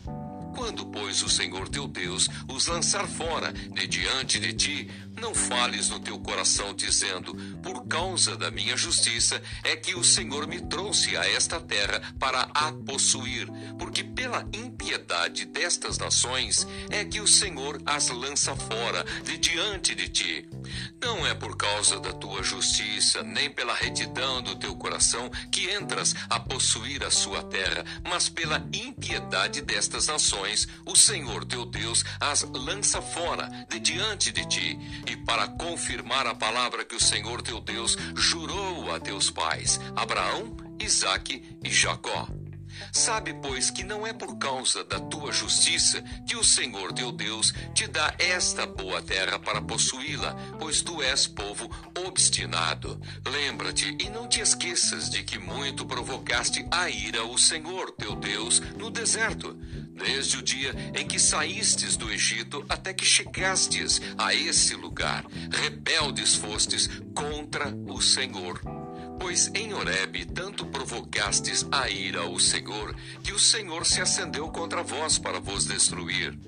Quando, 0.54 0.86
pois, 0.86 1.22
o 1.22 1.28
Senhor 1.28 1.68
teu 1.68 1.86
Deus 1.86 2.28
os 2.48 2.66
lançar 2.66 3.06
fora 3.06 3.52
de 3.52 3.86
diante 3.86 4.40
de 4.40 4.54
ti, 4.54 4.90
não 5.20 5.34
fales 5.34 5.88
no 5.88 6.00
teu 6.00 6.18
coração, 6.18 6.74
dizendo: 6.74 7.34
Por 7.62 7.86
causa 7.86 8.36
da 8.36 8.50
minha 8.50 8.76
justiça 8.76 9.40
é 9.64 9.76
que 9.76 9.94
o 9.94 10.04
Senhor 10.04 10.46
me 10.46 10.60
trouxe 10.60 11.16
a 11.16 11.28
esta 11.28 11.60
terra 11.60 12.00
para 12.18 12.42
a 12.54 12.72
possuir, 12.72 13.48
porque 13.78 14.04
pela 14.04 14.46
impiedade 14.52 15.44
destas 15.44 15.98
nações 15.98 16.66
é 16.90 17.04
que 17.04 17.20
o 17.20 17.26
Senhor 17.26 17.80
as 17.86 18.08
lança 18.08 18.54
fora 18.54 19.04
de 19.24 19.38
diante 19.38 19.94
de 19.94 20.08
ti. 20.08 20.48
Não 21.00 21.26
é 21.26 21.34
por 21.34 21.56
causa 21.56 22.00
da 22.00 22.12
tua 22.12 22.42
justiça, 22.42 23.22
nem 23.22 23.50
pela 23.50 23.74
retidão 23.74 24.42
do 24.42 24.56
teu 24.56 24.74
coração 24.76 25.30
que 25.50 25.70
entras 25.70 26.14
a 26.28 26.40
possuir 26.40 27.04
a 27.04 27.10
sua 27.10 27.42
terra, 27.44 27.84
mas 28.08 28.28
pela 28.28 28.58
impiedade 28.72 29.60
destas 29.60 30.06
nações, 30.06 30.68
o 30.84 30.96
Senhor 30.96 31.44
teu 31.44 31.64
Deus 31.64 32.04
as 32.20 32.42
lança 32.42 33.00
fora 33.00 33.48
de 33.68 33.78
diante 33.78 34.32
de 34.32 34.44
ti, 34.46 34.78
e 35.06 35.16
para 35.16 35.48
confirmar 35.48 36.26
a 36.26 36.34
palavra 36.34 36.84
que 36.84 36.94
o 36.94 37.00
Senhor 37.00 37.42
teu 37.42 37.60
Deus 37.60 37.96
jurou 38.14 38.94
a 38.94 39.00
teus 39.00 39.30
pais, 39.30 39.80
Abraão, 39.94 40.56
Isaque 40.78 41.58
e 41.62 41.70
Jacó. 41.70 42.28
Sabe, 42.92 43.34
pois, 43.34 43.70
que 43.70 43.82
não 43.84 44.06
é 44.06 44.12
por 44.12 44.36
causa 44.38 44.84
da 44.84 45.00
tua 45.00 45.32
justiça 45.32 46.02
que 46.26 46.36
o 46.36 46.44
Senhor 46.44 46.92
teu 46.92 47.12
Deus 47.12 47.52
te 47.74 47.86
dá 47.86 48.14
esta 48.18 48.66
boa 48.66 49.02
terra 49.02 49.38
para 49.38 49.62
possuí-la, 49.62 50.34
pois 50.58 50.82
tu 50.82 51.02
és 51.02 51.26
povo 51.26 51.70
obstinado. 52.06 53.00
Lembra-te 53.26 53.96
e 54.00 54.10
não 54.10 54.28
te 54.28 54.40
esqueças 54.40 55.10
de 55.10 55.22
que 55.22 55.38
muito 55.38 55.86
provocaste 55.86 56.66
a 56.70 56.88
ira 56.90 57.24
o 57.24 57.38
Senhor 57.38 57.92
teu 57.92 58.14
Deus 58.16 58.60
no 58.76 58.90
deserto, 58.90 59.56
desde 59.96 60.36
o 60.36 60.42
dia 60.42 60.74
em 60.94 61.06
que 61.06 61.18
saístes 61.18 61.96
do 61.96 62.10
Egito 62.12 62.64
até 62.68 62.92
que 62.92 63.04
chegastes 63.04 64.00
a 64.18 64.34
esse 64.34 64.74
lugar. 64.74 65.24
Rebeldes 65.50 66.34
fostes 66.34 66.88
contra 67.14 67.74
o 67.88 68.00
Senhor. 68.00 68.60
Pois 69.18 69.50
em 69.54 69.72
Horebe 69.72 70.26
tanto 70.26 70.66
provocastes 70.66 71.66
a 71.72 71.88
ira 71.88 72.20
ao 72.20 72.38
Senhor, 72.38 72.94
que 73.22 73.32
o 73.32 73.38
Senhor 73.38 73.86
se 73.86 74.00
acendeu 74.00 74.48
contra 74.50 74.82
vós 74.82 75.18
para 75.18 75.40
vos 75.40 75.64
destruir. 75.64 76.38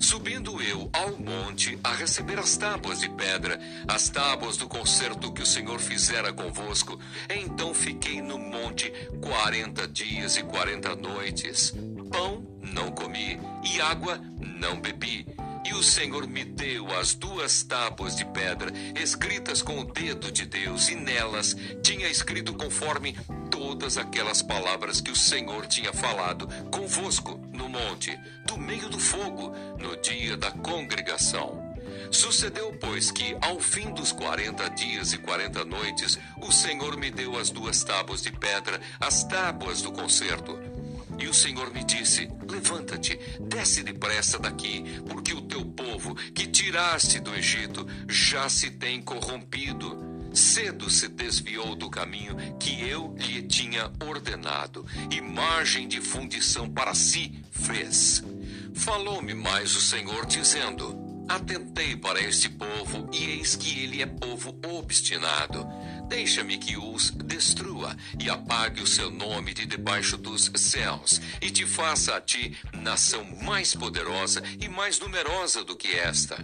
Subindo 0.00 0.60
eu 0.62 0.90
ao 0.92 1.16
monte 1.16 1.78
a 1.82 1.94
receber 1.94 2.38
as 2.38 2.56
tábuas 2.56 3.00
de 3.00 3.08
pedra, 3.08 3.58
as 3.88 4.08
tábuas 4.08 4.56
do 4.56 4.68
concerto 4.68 5.32
que 5.32 5.42
o 5.42 5.46
Senhor 5.46 5.78
fizera 5.78 6.32
convosco, 6.32 6.98
então 7.30 7.72
fiquei 7.74 8.20
no 8.20 8.38
monte 8.38 8.90
quarenta 9.22 9.86
dias 9.88 10.36
e 10.36 10.42
quarenta 10.42 10.94
noites. 10.94 11.74
Pão 12.10 12.46
não 12.72 12.90
comi 12.90 13.38
e 13.64 13.80
água 13.80 14.20
não 14.40 14.80
bebi 14.80 15.26
e 15.66 15.74
o 15.74 15.82
Senhor 15.82 16.28
me 16.28 16.44
deu 16.44 16.96
as 16.96 17.14
duas 17.14 17.64
tábuas 17.64 18.14
de 18.14 18.24
pedra, 18.26 18.72
escritas 18.94 19.62
com 19.62 19.80
o 19.80 19.84
dedo 19.84 20.30
de 20.30 20.46
Deus, 20.46 20.88
e 20.88 20.94
nelas 20.94 21.56
tinha 21.82 22.08
escrito 22.08 22.54
conforme 22.54 23.16
todas 23.50 23.98
aquelas 23.98 24.42
palavras 24.42 25.00
que 25.00 25.10
o 25.10 25.16
Senhor 25.16 25.66
tinha 25.66 25.92
falado 25.92 26.46
convosco 26.70 27.40
no 27.52 27.68
monte, 27.68 28.16
do 28.46 28.56
meio 28.56 28.88
do 28.88 29.00
fogo, 29.00 29.52
no 29.76 29.96
dia 30.00 30.36
da 30.36 30.52
congregação. 30.52 31.66
Sucedeu, 32.12 32.72
pois, 32.80 33.10
que, 33.10 33.36
ao 33.40 33.58
fim 33.58 33.90
dos 33.90 34.12
quarenta 34.12 34.70
dias 34.70 35.12
e 35.12 35.18
quarenta 35.18 35.64
noites, 35.64 36.16
o 36.40 36.52
Senhor 36.52 36.96
me 36.96 37.10
deu 37.10 37.36
as 37.36 37.50
duas 37.50 37.82
tábuas 37.82 38.22
de 38.22 38.30
pedra, 38.30 38.80
as 39.00 39.24
tábuas 39.24 39.82
do 39.82 39.90
concerto. 39.90 40.75
E 41.18 41.26
o 41.26 41.34
Senhor 41.34 41.72
me 41.72 41.82
disse: 41.84 42.28
Levanta-te, 42.48 43.18
desce 43.40 43.82
depressa 43.82 44.38
daqui, 44.38 44.84
porque 45.08 45.32
o 45.32 45.42
teu 45.42 45.64
povo 45.64 46.14
que 46.14 46.46
tiraste 46.46 47.20
do 47.20 47.34
Egito 47.34 47.86
já 48.08 48.48
se 48.48 48.70
tem 48.70 49.00
corrompido. 49.00 50.04
Cedo 50.32 50.90
se 50.90 51.08
desviou 51.08 51.74
do 51.74 51.88
caminho 51.88 52.36
que 52.58 52.86
eu 52.86 53.14
lhe 53.16 53.42
tinha 53.42 53.90
ordenado, 54.06 54.84
e 55.10 55.20
margem 55.20 55.88
de 55.88 56.00
fundição 56.00 56.68
para 56.68 56.94
si 56.94 57.42
fez. 57.50 58.22
Falou-me 58.74 59.32
mais 59.32 59.74
o 59.74 59.80
Senhor, 59.80 60.26
dizendo: 60.26 61.24
Atentei 61.26 61.96
para 61.96 62.20
este 62.20 62.50
povo, 62.50 63.08
e 63.12 63.24
eis 63.24 63.56
que 63.56 63.82
ele 63.82 64.02
é 64.02 64.06
povo 64.06 64.54
obstinado 64.78 65.66
Deixa-me 66.08 66.56
que 66.56 66.76
os 66.76 67.10
destrua 67.10 67.96
e 68.18 68.30
apague 68.30 68.80
o 68.80 68.86
seu 68.86 69.10
nome 69.10 69.52
de 69.52 69.66
debaixo 69.66 70.16
dos 70.16 70.50
céus, 70.54 71.20
e 71.42 71.50
te 71.50 71.66
faça 71.66 72.16
a 72.16 72.20
ti 72.20 72.56
nação 72.72 73.24
mais 73.42 73.74
poderosa 73.74 74.42
e 74.60 74.68
mais 74.68 75.00
numerosa 75.00 75.64
do 75.64 75.76
que 75.76 75.88
esta. 75.88 76.36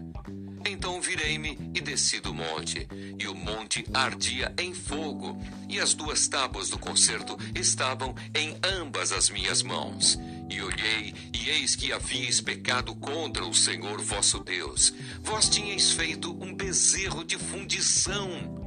Então 0.69 1.01
virei-me 1.01 1.59
e 1.75 1.81
desci 1.81 2.21
do 2.21 2.35
monte, 2.35 2.89
e 3.19 3.27
o 3.27 3.35
monte 3.35 3.85
ardia 3.95 4.53
em 4.59 4.75
fogo, 4.75 5.41
e 5.69 5.79
as 5.81 5.95
duas 5.95 6.27
tábuas 6.29 6.69
do 6.69 6.79
concerto 6.79 7.37
estavam 7.55 8.15
em 8.35 8.57
ambas 8.65 9.13
as 9.13 9.31
minhas 9.31 9.63
mãos. 9.63 10.19
E 10.51 10.61
olhei, 10.61 11.15
e 11.33 11.49
eis 11.49 11.75
que 11.75 11.93
havíeis 11.93 12.41
pecado 12.41 12.95
contra 12.95 13.45
o 13.47 13.55
Senhor 13.55 14.01
vosso 14.03 14.41
Deus. 14.41 14.93
Vós 15.23 15.49
tinhais 15.49 15.93
feito 15.93 16.33
um 16.43 16.55
bezerro 16.55 17.25
de 17.25 17.39
fundição 17.39 18.62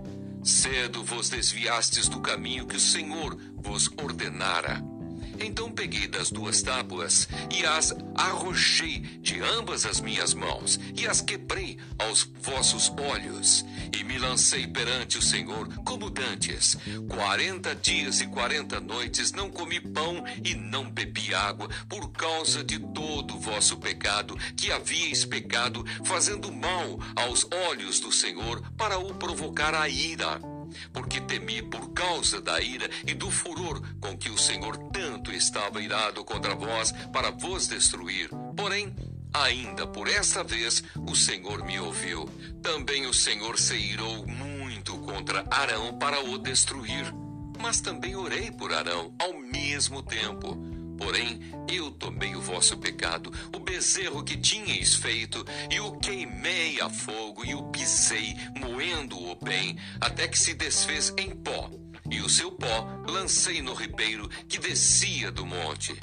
Cedo 0.46 1.04
vos 1.04 1.28
desviastes 1.28 2.08
do 2.08 2.22
caminho 2.22 2.68
que 2.68 2.78
o 2.78 2.80
Senhor 2.80 3.36
vos 3.56 3.90
ordenara. 3.98 4.95
Então 5.39 5.71
peguei 5.71 6.08
das 6.08 6.32
duas 6.32 6.62
tábuas 6.62 7.28
e 7.54 7.65
as 7.65 7.93
arrojei 8.15 9.00
de 9.21 9.41
ambas 9.41 9.86
as 9.86 10.00
minhas 10.00 10.34
mãos 10.34 10.80
e 10.95 11.08
as 11.08 11.21
quebrei 11.21 11.78
aos 11.98 12.30
vossos 12.41 12.91
olhos 12.98 13.65
e 13.98 14.04
me 14.04 14.17
lancei 14.17 14.67
perante 14.67 15.17
o 15.17 15.21
Senhor 15.21 15.67
como 15.84 16.10
dantes. 16.10 16.78
Quarenta 17.10 17.76
dias 17.76 18.21
e 18.21 18.28
quarenta 18.28 18.80
noites 18.80 19.32
não 19.32 19.50
comi 19.50 19.80
pão 19.80 20.24
e 20.43 20.56
não 20.56 20.89
bebi 20.89 21.34
água 21.34 21.69
por 21.89 22.12
causa 22.12 22.63
de 22.63 22.80
todo 22.80 23.36
o 23.36 23.39
vosso 23.39 23.78
pecado 23.78 24.38
que 24.56 24.71
havíeis 24.71 25.26
pecado, 25.26 25.86
fazendo 26.04 26.52
mal 26.52 27.00
aos 27.15 27.48
olhos 27.69 28.00
do 28.00 28.12
Senhor 28.12 28.62
para 28.78 28.98
o 28.98 29.13
provocar 29.15 29.74
a 29.74 29.89
ira 29.89 30.55
porque 30.94 31.22
temi 31.22 31.62
por 31.62 31.92
causa 31.94 32.42
da 32.42 32.62
ira 32.62 32.90
e 33.06 33.14
do 33.14 33.30
furor 33.32 33.82
com 34.00 34.18
que 34.18 34.30
o 34.30 34.38
Senhor 34.38 34.78
tanto 34.92 35.32
estava 35.32 35.82
irado 35.82 36.24
contra 36.24 36.56
vós 36.56 36.92
para 37.12 37.32
vos 37.32 37.68
destruir. 37.68 38.30
Porém, 38.56 38.96
ainda 39.34 39.86
por 39.88 40.08
esta 40.08 40.44
vez 40.44 40.84
o 41.08 41.16
Senhor 41.16 41.64
me 41.64 41.80
ouviu. 41.80 42.30
Também 42.62 43.06
o 43.06 43.14
Senhor 43.14 43.60
se 43.60 43.76
irou 43.76 44.26
muito 44.28 44.98
contra 45.00 45.46
Arão 45.50 45.98
para 45.98 46.20
o 46.22 46.38
destruir. 46.38 47.14
Mas 47.60 47.80
também 47.80 48.16
orei 48.16 48.52
por 48.52 48.74
Arão 48.74 49.14
ao 49.20 49.34
mesmo 49.40 50.04
tempo 50.04 50.75
Porém, 50.98 51.40
eu 51.72 51.92
tomei 51.92 52.36
o 52.36 52.42
vosso 52.42 52.78
pecado, 52.78 53.32
o 53.54 53.60
bezerro 53.60 54.24
que 54.24 54.38
tinhais 54.38 54.96
feito, 54.96 55.46
e 55.70 55.80
o 55.80 55.94
queimei 55.94 56.80
a 56.82 56.90
fogo, 56.90 57.46
e 57.46 57.54
o 57.54 57.64
pisei, 57.64 58.36
moendo-o 58.60 59.36
bem, 59.36 59.78
até 60.00 60.28
que 60.28 60.40
se 60.40 60.54
desfez 60.54 61.14
em 61.18 61.36
pó. 61.36 61.70
E 62.10 62.22
o 62.22 62.30
seu 62.30 62.52
pó 62.52 62.88
lancei 63.08 63.62
no 63.62 63.74
ribeiro 63.74 64.30
que 64.48 64.60
descia 64.60 65.32
do 65.32 65.46
monte. 65.46 65.96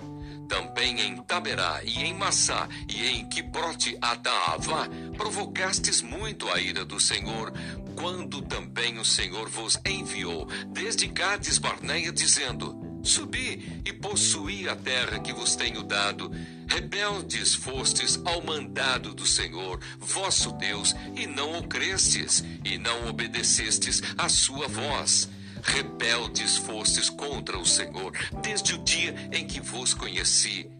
Também 0.48 1.00
em 1.00 1.16
Taberá 1.22 1.80
e 1.84 2.02
em 2.02 2.12
Massá 2.12 2.68
e 2.88 3.06
em 3.06 3.28
Quibrote 3.28 3.96
Adaavá 4.02 4.88
provocastes 5.16 6.02
muito 6.02 6.48
a 6.50 6.60
ira 6.60 6.84
do 6.84 7.00
Senhor, 7.00 7.52
quando 7.94 8.42
também 8.42 8.98
o 8.98 9.04
Senhor 9.04 9.48
vos 9.48 9.78
enviou 9.86 10.46
desde 10.68 11.06
Gades 11.06 11.58
Barneia, 11.58 12.12
dizendo: 12.12 12.91
Subi 13.02 13.82
e 13.84 13.92
possuí 13.92 14.68
a 14.68 14.76
terra 14.76 15.18
que 15.18 15.32
vos 15.32 15.56
tenho 15.56 15.82
dado. 15.82 16.30
Rebeldes 16.68 17.54
fostes 17.54 18.20
ao 18.24 18.42
mandado 18.42 19.12
do 19.12 19.26
Senhor, 19.26 19.80
vosso 19.98 20.52
Deus, 20.52 20.94
e 21.16 21.26
não 21.26 21.58
o 21.58 21.66
crestes, 21.66 22.44
e 22.64 22.78
não 22.78 23.08
obedecestes 23.08 24.02
à 24.16 24.28
sua 24.28 24.68
voz. 24.68 25.28
Rebeldes 25.62 26.56
fostes 26.56 27.10
contra 27.10 27.58
o 27.58 27.66
Senhor, 27.66 28.12
desde 28.42 28.74
o 28.74 28.78
dia 28.78 29.14
em 29.32 29.46
que 29.46 29.60
vos 29.60 29.92
conheci. 29.92 30.70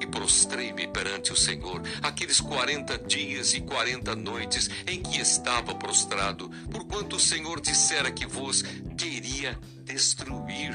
E 0.00 0.06
prostrei-me 0.06 0.88
perante 0.88 1.32
o 1.32 1.36
Senhor 1.36 1.82
aqueles 2.02 2.40
quarenta 2.40 2.98
dias 2.98 3.54
e 3.54 3.60
quarenta 3.60 4.16
noites 4.16 4.68
em 4.86 5.00
que 5.00 5.20
estava 5.20 5.74
prostrado, 5.74 6.48
porquanto 6.70 7.16
o 7.16 7.20
Senhor 7.20 7.60
dissera 7.60 8.10
que 8.10 8.26
vos 8.26 8.62
queria 8.96 9.58
destruir. 9.84 10.74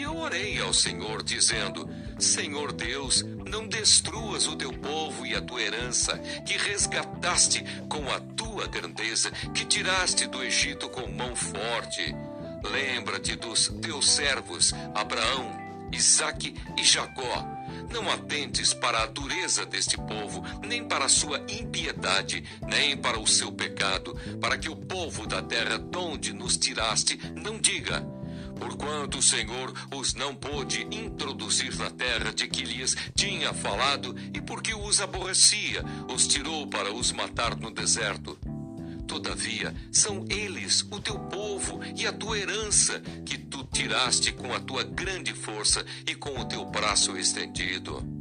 E 0.00 0.02
eu 0.02 0.16
orei 0.16 0.58
ao 0.58 0.72
Senhor, 0.72 1.22
dizendo: 1.22 1.86
Senhor 2.18 2.72
Deus, 2.72 3.22
não 3.22 3.68
destruas 3.68 4.46
o 4.46 4.56
teu 4.56 4.72
povo 4.72 5.26
e 5.26 5.34
a 5.34 5.42
tua 5.42 5.60
herança, 5.60 6.16
que 6.46 6.56
resgataste 6.56 7.62
com 7.86 8.10
a 8.10 8.18
tua 8.18 8.66
grandeza, 8.66 9.30
que 9.54 9.62
tiraste 9.62 10.26
do 10.26 10.42
Egito 10.42 10.88
com 10.88 11.06
mão 11.06 11.36
forte. 11.36 12.16
Lembra-te 12.64 13.36
dos 13.36 13.68
teus 13.82 14.08
servos, 14.08 14.72
Abraão, 14.94 15.52
Isaque 15.92 16.54
e 16.78 16.82
Jacó. 16.82 17.46
Não 17.92 18.10
atentes 18.10 18.72
para 18.72 19.02
a 19.02 19.06
dureza 19.06 19.66
deste 19.66 19.98
povo, 19.98 20.42
nem 20.66 20.82
para 20.82 21.04
a 21.04 21.10
sua 21.10 21.44
impiedade, 21.46 22.42
nem 22.66 22.96
para 22.96 23.20
o 23.20 23.26
seu 23.26 23.52
pecado, 23.52 24.16
para 24.40 24.56
que 24.56 24.70
o 24.70 24.76
povo 24.76 25.26
da 25.26 25.42
terra 25.42 25.76
de 25.76 25.98
onde 25.98 26.32
nos 26.32 26.56
tiraste 26.56 27.20
não 27.36 27.58
diga 27.58 28.18
porquanto 28.60 29.18
o 29.18 29.22
Senhor 29.22 29.72
os 29.96 30.12
não 30.12 30.34
pôde 30.34 30.86
introduzir 30.94 31.74
na 31.78 31.90
terra 31.90 32.32
de 32.32 32.46
que 32.46 32.62
lhes 32.62 32.94
tinha 33.16 33.54
falado, 33.54 34.14
e 34.34 34.40
porque 34.40 34.74
os 34.74 35.00
aborrecia, 35.00 35.82
os 36.12 36.26
tirou 36.28 36.66
para 36.66 36.92
os 36.92 37.10
matar 37.10 37.56
no 37.56 37.70
deserto. 37.70 38.38
Todavia, 39.08 39.74
são 39.90 40.24
eles 40.28 40.82
o 40.82 41.00
teu 41.00 41.18
povo 41.18 41.80
e 41.96 42.06
a 42.06 42.12
tua 42.12 42.38
herança, 42.38 43.00
que 43.26 43.36
tu 43.36 43.64
tiraste 43.64 44.30
com 44.30 44.54
a 44.54 44.60
tua 44.60 44.84
grande 44.84 45.34
força 45.34 45.84
e 46.06 46.14
com 46.14 46.38
o 46.38 46.44
teu 46.44 46.64
braço 46.66 47.16
estendido. 47.16 48.19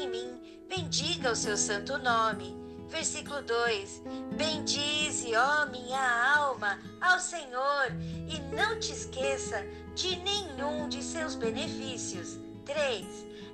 Em 0.00 0.08
mim, 0.08 0.40
bendiga 0.68 1.32
o 1.32 1.36
seu 1.36 1.56
santo 1.56 1.98
nome. 1.98 2.56
Versículo 2.88 3.42
2: 3.42 4.02
Bendize, 4.36 5.34
ó 5.36 5.66
minha 5.66 6.34
alma, 6.34 6.78
ao 7.00 7.20
Senhor, 7.20 7.92
e 8.28 8.40
não 8.54 8.78
te 8.80 8.92
esqueça 8.92 9.64
de 9.94 10.16
nenhum 10.16 10.88
de 10.88 11.02
seus 11.02 11.34
benefícios. 11.34 12.38
3. 12.64 13.06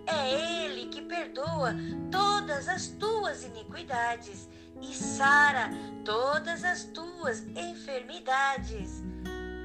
É 0.06 0.64
Ele 0.64 0.86
que 0.86 1.02
perdoa 1.02 1.74
todas 2.10 2.68
as 2.68 2.86
tuas 2.86 3.42
iniquidades 3.42 4.48
e 4.80 4.94
sara 4.94 5.70
todas 6.04 6.64
as 6.64 6.84
tuas 6.84 7.44
enfermidades. 7.56 9.02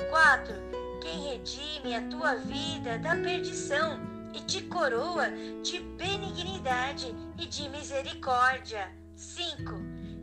4. 0.10 0.54
Quem 1.02 1.30
redime 1.30 1.96
a 1.96 2.08
tua 2.08 2.36
vida 2.36 2.98
da 2.98 3.16
perdição 3.16 4.11
e 4.34 4.42
te 4.42 4.62
coroa 4.64 5.30
de 5.64 5.80
benignidade 5.80 7.14
e 7.38 7.46
de 7.46 7.68
misericórdia. 7.70 8.92
5. 9.16 9.74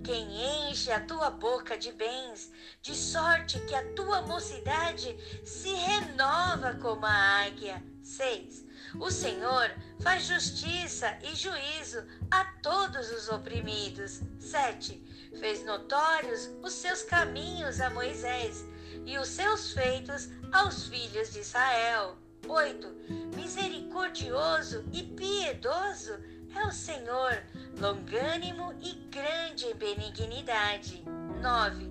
Quem 0.02 0.70
enche 0.70 0.90
a 0.90 1.00
tua 1.00 1.30
boca 1.30 1.76
de 1.76 1.92
bens, 1.92 2.50
de 2.80 2.94
sorte 2.94 3.60
que 3.60 3.74
a 3.74 3.92
tua 3.92 4.22
mocidade 4.22 5.16
se 5.44 5.72
renova 5.74 6.74
como 6.74 7.04
a 7.04 7.44
águia. 7.44 7.82
6. 8.02 8.64
O 8.98 9.10
Senhor 9.10 9.70
faz 10.00 10.24
justiça 10.24 11.18
e 11.22 11.34
juízo 11.34 12.02
a 12.30 12.44
todos 12.62 13.10
os 13.10 13.28
oprimidos. 13.28 14.22
7. 14.40 15.30
Fez 15.38 15.64
notórios 15.64 16.48
os 16.62 16.72
seus 16.72 17.02
caminhos 17.02 17.80
a 17.80 17.90
Moisés 17.90 18.64
e 19.04 19.18
os 19.18 19.28
seus 19.28 19.72
feitos 19.72 20.30
aos 20.52 20.86
filhos 20.86 21.32
de 21.32 21.40
Israel. 21.40 22.16
8. 22.48 22.88
Misericordioso 23.36 24.84
e 24.92 25.02
piedoso 25.02 26.18
é 26.56 26.66
o 26.66 26.72
Senhor, 26.72 27.42
longânimo 27.78 28.74
e 28.80 28.94
grande 29.10 29.66
em 29.66 29.74
benignidade. 29.74 31.04
9. 31.40 31.86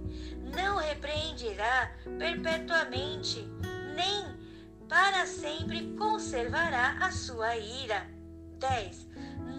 Não 0.55 0.77
repreenderá 0.77 1.91
perpetuamente, 2.17 3.47
nem 3.95 4.35
para 4.89 5.27
sempre 5.27 5.95
conservará 5.95 6.97
a 7.01 7.11
sua 7.11 7.55
ira. 7.55 8.07
10. 8.59 9.07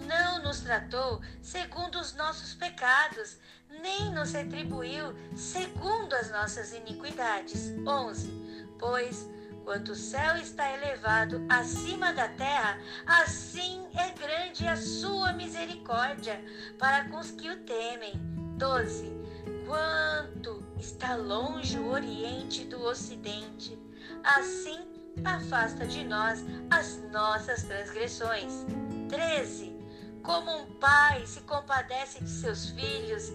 Não 0.05 0.43
nos 0.43 0.59
tratou 0.59 1.21
segundo 1.41 1.99
os 1.99 2.13
nossos 2.13 2.55
pecados, 2.55 3.37
nem 3.81 4.11
nos 4.11 4.33
retribuiu 4.33 5.13
segundo 5.35 6.13
as 6.13 6.29
nossas 6.29 6.73
iniquidades. 6.73 7.71
11. 7.87 8.67
Pois, 8.77 9.29
quanto 9.63 9.91
o 9.91 9.95
céu 9.95 10.35
está 10.37 10.71
elevado 10.71 11.45
acima 11.49 12.13
da 12.13 12.27
terra, 12.27 12.79
assim 13.05 13.87
é 13.95 14.11
grande 14.11 14.67
a 14.67 14.75
sua 14.75 15.33
misericórdia 15.33 16.43
para 16.77 17.09
com 17.09 17.17
os 17.17 17.31
que 17.31 17.49
o 17.49 17.57
temem. 17.63 18.13
12. 18.57 19.17
Quanto 19.65 20.63
está 20.77 21.15
longe 21.15 21.77
o 21.77 21.91
Oriente 21.91 22.65
do 22.65 22.81
Ocidente, 22.81 23.77
assim 24.23 24.79
afasta 25.23 25.85
de 25.85 26.03
nós 26.03 26.43
as 26.69 26.97
nossas 27.11 27.63
transgressões. 27.63 28.65
13. 29.09 29.77
Como 30.23 30.51
um 30.51 30.65
pai 30.75 31.25
se 31.25 31.41
compadece 31.41 32.23
de 32.23 32.29
seus 32.29 32.69
filhos, 32.71 33.31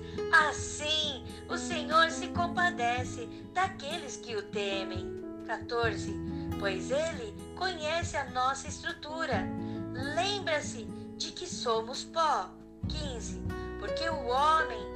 assim 0.48 1.24
o 1.48 1.56
Senhor 1.56 2.10
se 2.10 2.28
compadece 2.28 3.26
daqueles 3.52 4.16
que 4.16 4.36
o 4.36 4.42
temem. 4.42 5.13
14. 5.44 6.14
Pois 6.58 6.90
ele 6.90 7.34
conhece 7.56 8.16
a 8.16 8.30
nossa 8.30 8.68
estrutura. 8.68 9.46
Lembra-se 10.14 10.84
de 11.16 11.32
que 11.32 11.46
somos 11.46 12.04
pó. 12.04 12.50
15. 12.88 13.42
Porque 13.78 14.08
o 14.08 14.26
homem 14.26 14.94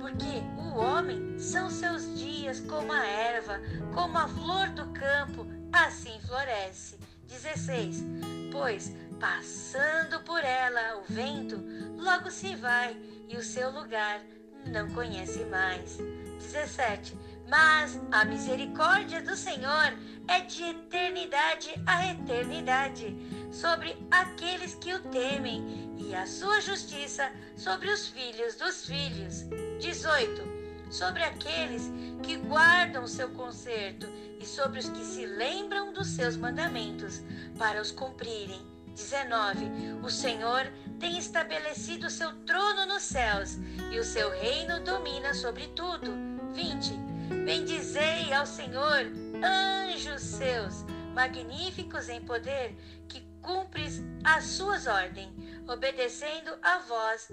porque 0.00 0.42
o 0.58 0.78
homem 0.78 1.38
são 1.38 1.70
seus 1.70 2.18
dias 2.18 2.58
como 2.60 2.92
a 2.92 3.06
erva, 3.06 3.60
como 3.94 4.18
a 4.18 4.26
flor 4.26 4.68
do 4.70 4.86
campo, 4.92 5.46
assim 5.72 6.18
floresce. 6.26 6.98
16. 7.28 8.04
Pois, 8.50 8.92
passando 9.20 10.20
por 10.24 10.42
ela 10.42 10.98
o 10.98 11.12
vento, 11.12 11.62
logo 11.96 12.30
se 12.30 12.56
vai, 12.56 12.96
e 13.28 13.36
o 13.36 13.42
seu 13.42 13.70
lugar 13.70 14.20
não 14.66 14.90
conhece 14.90 15.44
mais. 15.44 15.98
17. 16.38 17.16
Mas 17.50 18.00
a 18.12 18.24
misericórdia 18.24 19.20
do 19.20 19.34
Senhor 19.34 19.92
é 20.28 20.40
de 20.42 20.62
eternidade 20.62 21.74
a 21.84 22.06
eternidade 22.06 23.16
sobre 23.50 23.96
aqueles 24.08 24.76
que 24.76 24.94
o 24.94 25.00
temem, 25.00 25.90
e 25.98 26.14
a 26.14 26.26
sua 26.26 26.60
justiça 26.60 27.28
sobre 27.56 27.90
os 27.90 28.06
filhos 28.06 28.54
dos 28.54 28.86
filhos. 28.86 29.46
18. 29.80 30.60
Sobre 30.92 31.24
aqueles 31.24 31.90
que 32.22 32.36
guardam 32.36 33.08
seu 33.08 33.30
conserto 33.30 34.06
e 34.38 34.46
sobre 34.46 34.78
os 34.78 34.88
que 34.88 35.04
se 35.04 35.26
lembram 35.26 35.92
dos 35.92 36.06
seus 36.06 36.36
mandamentos 36.36 37.20
para 37.58 37.82
os 37.82 37.90
cumprirem. 37.90 38.64
19. 38.94 39.66
O 40.04 40.08
Senhor 40.08 40.72
tem 41.00 41.18
estabelecido 41.18 42.10
seu 42.10 42.32
trono 42.44 42.86
nos 42.86 43.02
céus 43.02 43.58
e 43.90 43.98
o 43.98 44.04
seu 44.04 44.30
reino 44.30 44.78
domina 44.84 45.34
sobre 45.34 45.66
tudo. 45.68 46.12
20. 46.52 47.09
Bendizei 47.44 48.32
ao 48.32 48.44
Senhor, 48.44 49.06
anjos 49.42 50.20
seus, 50.20 50.84
magníficos 51.14 52.08
em 52.08 52.20
poder, 52.20 52.76
que 53.08 53.20
cumpres 53.40 54.02
as 54.24 54.44
suas 54.44 54.86
ordens, 54.86 55.30
obedecendo 55.68 56.56
a 56.62 56.78
voz 56.80 57.28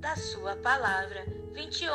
da 0.00 0.16
sua 0.16 0.56
palavra. 0.56 1.24
21. 1.52 1.90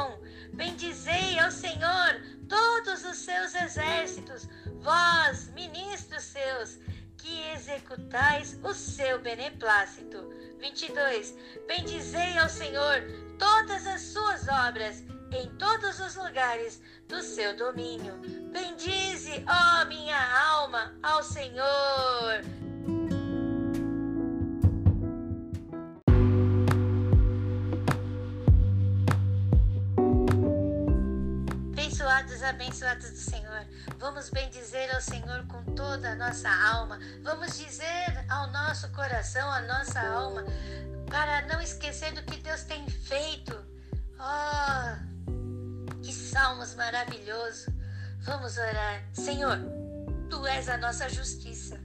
Bendizei 0.54 1.40
ao 1.40 1.50
Senhor 1.50 2.22
todos 2.48 3.04
os 3.06 3.18
seus 3.18 3.56
exércitos, 3.56 4.48
vós, 4.82 5.50
ministros 5.54 6.24
seus, 6.24 6.78
que 7.18 7.42
executais 7.54 8.60
o 8.64 8.74
seu 8.74 9.20
beneplácito. 9.20 10.30
22. 10.60 11.36
Bendizei 11.68 12.38
ao 12.38 12.50
Senhor 12.50 13.02
todas 13.40 13.88
as 13.88 14.02
suas 14.02 14.48
obras 14.48 15.04
em 15.36 15.50
todos 15.58 16.00
os 16.00 16.16
lugares 16.16 16.82
do 17.08 17.22
seu 17.22 17.56
domínio. 17.56 18.14
Bendize, 18.52 19.44
ó 19.48 19.86
minha 19.86 20.18
alma, 20.54 20.94
ao 21.04 21.22
Senhor. 21.24 22.42
Abençoados, 31.72 32.44
abençoados 32.44 33.12
do 33.12 33.18
Senhor. 33.18 33.66
Vamos 33.98 34.30
bendizer 34.30 34.94
ao 34.94 35.02
Senhor 35.02 35.46
com 35.48 35.64
toda 35.76 36.12
a 36.12 36.16
nossa 36.16 36.50
alma. 36.50 37.00
Vamos 37.24 37.58
dizer 37.58 38.26
ao 38.30 38.52
nosso 38.52 38.90
coração, 38.92 39.52
à 39.52 39.62
nossa 39.62 40.00
alma, 40.00 40.44
para 41.10 41.42
não 41.48 41.62
esquecer 41.62 42.14
do 42.14 42.24
que 42.24 42.38
Deus 42.38 42.64
tem 42.64 42.88
feito. 42.90 43.54
Oh, 44.20 45.15
salmos 46.36 46.76
maravilhosos. 46.76 47.68
Vamos 48.24 48.58
orar. 48.58 49.02
Senhor, 49.14 49.58
Tu 50.30 50.46
és 50.48 50.68
a 50.68 50.78
nossa 50.78 51.08
justiça. 51.08 51.80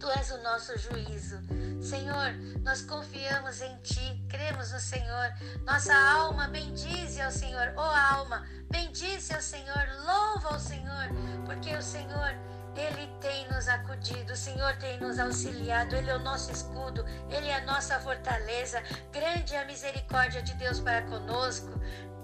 Tu 0.00 0.10
és 0.10 0.30
o 0.32 0.38
nosso 0.42 0.76
juízo. 0.76 1.38
Senhor, 1.80 2.32
nós 2.64 2.82
confiamos 2.82 3.60
em 3.60 3.76
Ti, 3.82 4.26
cremos 4.28 4.72
no 4.72 4.80
Senhor. 4.80 5.32
Nossa 5.64 5.94
alma 5.94 6.48
bendize 6.48 7.20
ao 7.20 7.30
Senhor. 7.30 7.72
Ó 7.76 7.86
oh, 7.86 8.16
alma, 8.16 8.44
bendize 8.68 9.32
ao 9.32 9.42
Senhor, 9.42 9.86
louva 10.04 10.54
ao 10.54 10.58
Senhor, 10.58 11.06
porque 11.46 11.76
o 11.76 11.82
Senhor, 11.82 12.34
Ele 12.74 13.06
tem 13.20 13.48
nos 13.52 13.68
acudido, 13.68 14.32
o 14.32 14.36
Senhor 14.36 14.76
tem 14.76 14.98
nos 14.98 15.20
auxiliado, 15.20 15.94
Ele 15.94 16.10
é 16.10 16.16
o 16.16 16.20
nosso 16.30 16.50
escudo, 16.50 17.04
Ele 17.30 17.48
é 17.48 17.58
a 17.58 17.64
nossa 17.64 18.00
fortaleza. 18.00 18.82
Grande 19.12 19.54
é 19.54 19.62
a 19.62 19.66
misericórdia 19.66 20.42
de 20.42 20.54
Deus 20.54 20.80
para 20.80 21.02
conosco, 21.02 21.70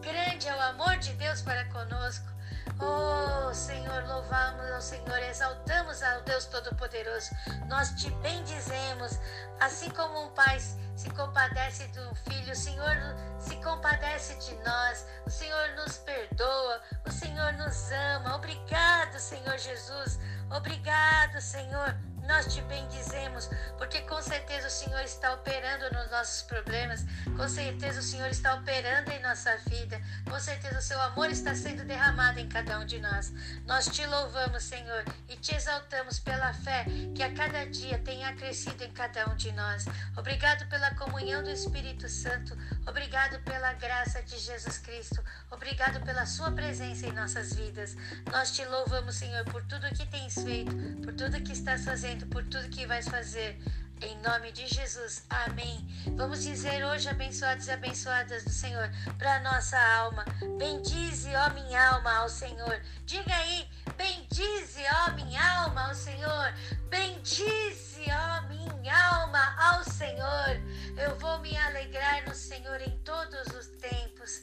grande 0.04 0.46
é 0.46 0.54
o 0.54 0.60
amor 0.60 0.98
de 0.98 1.12
Deus 1.14 1.40
para 1.40 1.64
conosco. 1.70 2.26
Oh, 2.78 3.52
Senhor, 3.54 4.04
louvamos 4.04 4.70
ao 4.70 4.80
Senhor, 4.80 5.18
exaltamos 5.18 6.02
ao 6.02 6.20
Deus 6.22 6.44
Todo-Poderoso. 6.46 7.30
Nós 7.68 7.90
te 7.92 8.10
bendizemos, 8.16 9.18
assim 9.60 9.88
como 9.90 10.26
um 10.26 10.28
pai 10.30 10.58
se 10.60 11.08
compadece 11.10 11.86
do 11.88 12.14
filho, 12.16 12.52
o 12.52 12.56
Senhor 12.56 12.96
se 13.38 13.56
compadece 13.56 14.34
de 14.36 14.54
nós, 14.62 15.06
o 15.26 15.30
Senhor 15.30 15.70
nos 15.76 15.96
perdoa, 15.98 16.80
o 17.06 17.10
Senhor 17.10 17.52
nos 17.54 17.90
ama. 17.90 18.36
Obrigado, 18.36 19.18
Senhor 19.18 19.56
Jesus. 19.56 20.18
Obrigado, 20.50 21.40
Senhor. 21.40 21.96
Nós 22.26 22.52
te 22.52 22.60
bendizemos, 22.62 23.50
porque 23.76 24.00
com 24.02 24.20
certeza 24.22 24.68
o 24.68 24.70
Senhor 24.70 25.00
está 25.02 25.34
operando 25.34 25.90
nos 25.94 26.10
nossos 26.10 26.42
problemas, 26.42 27.04
com 27.36 27.48
certeza 27.48 28.00
o 28.00 28.02
Senhor 28.02 28.28
está 28.28 28.54
operando 28.54 29.10
em 29.10 29.20
nossa 29.20 29.56
vida, 29.68 30.00
com 30.28 30.38
certeza 30.38 30.78
o 30.78 30.82
seu 30.82 31.00
amor 31.00 31.30
está 31.30 31.54
sendo 31.54 31.84
derramado 31.84 32.38
em 32.40 32.48
cada 32.48 32.78
um 32.78 32.86
de 32.86 33.00
nós. 33.00 33.32
Nós 33.66 33.86
te 33.86 34.06
louvamos, 34.06 34.62
Senhor, 34.62 35.04
e 35.28 35.36
te 35.36 35.54
exaltamos 35.54 36.18
pela 36.18 36.52
fé 36.52 36.86
que 37.14 37.22
a 37.22 37.32
cada 37.34 37.66
dia 37.66 37.98
tem 37.98 38.24
acrescido 38.24 38.84
em 38.84 38.92
cada 38.92 39.28
um 39.28 39.36
de 39.36 39.52
nós. 39.52 39.84
Obrigado 40.16 40.66
pela 40.68 40.94
comunhão 40.94 41.42
do 41.42 41.50
Espírito 41.50 42.08
Santo, 42.08 42.56
obrigado 42.86 43.38
pela 43.42 43.72
graça 43.74 44.22
de 44.22 44.38
Jesus 44.38 44.78
Cristo, 44.78 45.22
obrigado 45.50 46.00
pela 46.04 46.24
sua 46.26 46.52
presença 46.52 47.06
em 47.06 47.12
nossas 47.12 47.54
vidas. 47.54 47.96
Nós 48.30 48.50
te 48.52 48.64
louvamos, 48.64 49.16
Senhor, 49.16 49.44
por 49.46 49.62
tudo 49.64 49.88
que 49.94 50.06
tens 50.06 50.34
feito, 50.34 50.74
por 51.02 51.12
tudo 51.14 51.42
que 51.42 51.52
estás 51.52 51.84
fazendo, 51.84 52.13
por 52.22 52.44
tudo 52.44 52.68
que 52.68 52.86
vais 52.86 53.08
fazer. 53.08 53.58
Em 54.00 54.16
nome 54.20 54.52
de 54.52 54.66
Jesus, 54.66 55.24
amém. 55.30 55.86
Vamos 56.16 56.42
dizer 56.42 56.84
hoje, 56.84 57.08
abençoados 57.08 57.66
e 57.66 57.70
abençoadas 57.70 58.44
do 58.44 58.50
Senhor, 58.50 58.90
para 59.18 59.40
nossa 59.40 59.78
alma. 59.78 60.24
Bendize, 60.58 61.30
ó 61.34 61.50
minha 61.50 61.88
alma, 61.88 62.12
ao 62.16 62.28
Senhor. 62.28 62.80
Diga 63.06 63.34
aí, 63.34 63.68
bendize, 63.96 64.82
ó 65.06 65.12
minha 65.12 65.42
alma, 65.60 65.88
ao 65.88 65.94
Senhor. 65.94 66.54
Bendize, 66.88 68.04
ó 68.10 68.42
minha 68.48 69.06
alma, 69.08 69.56
ao 69.58 69.84
Senhor. 69.84 70.60
Eu 70.96 71.16
vou 71.18 71.38
me 71.40 71.56
alegrar 71.56 72.24
no 72.26 72.34
Senhor 72.34 72.80
em 72.82 72.96
todos 72.98 73.46
os 73.54 73.66
tempos. 73.78 74.42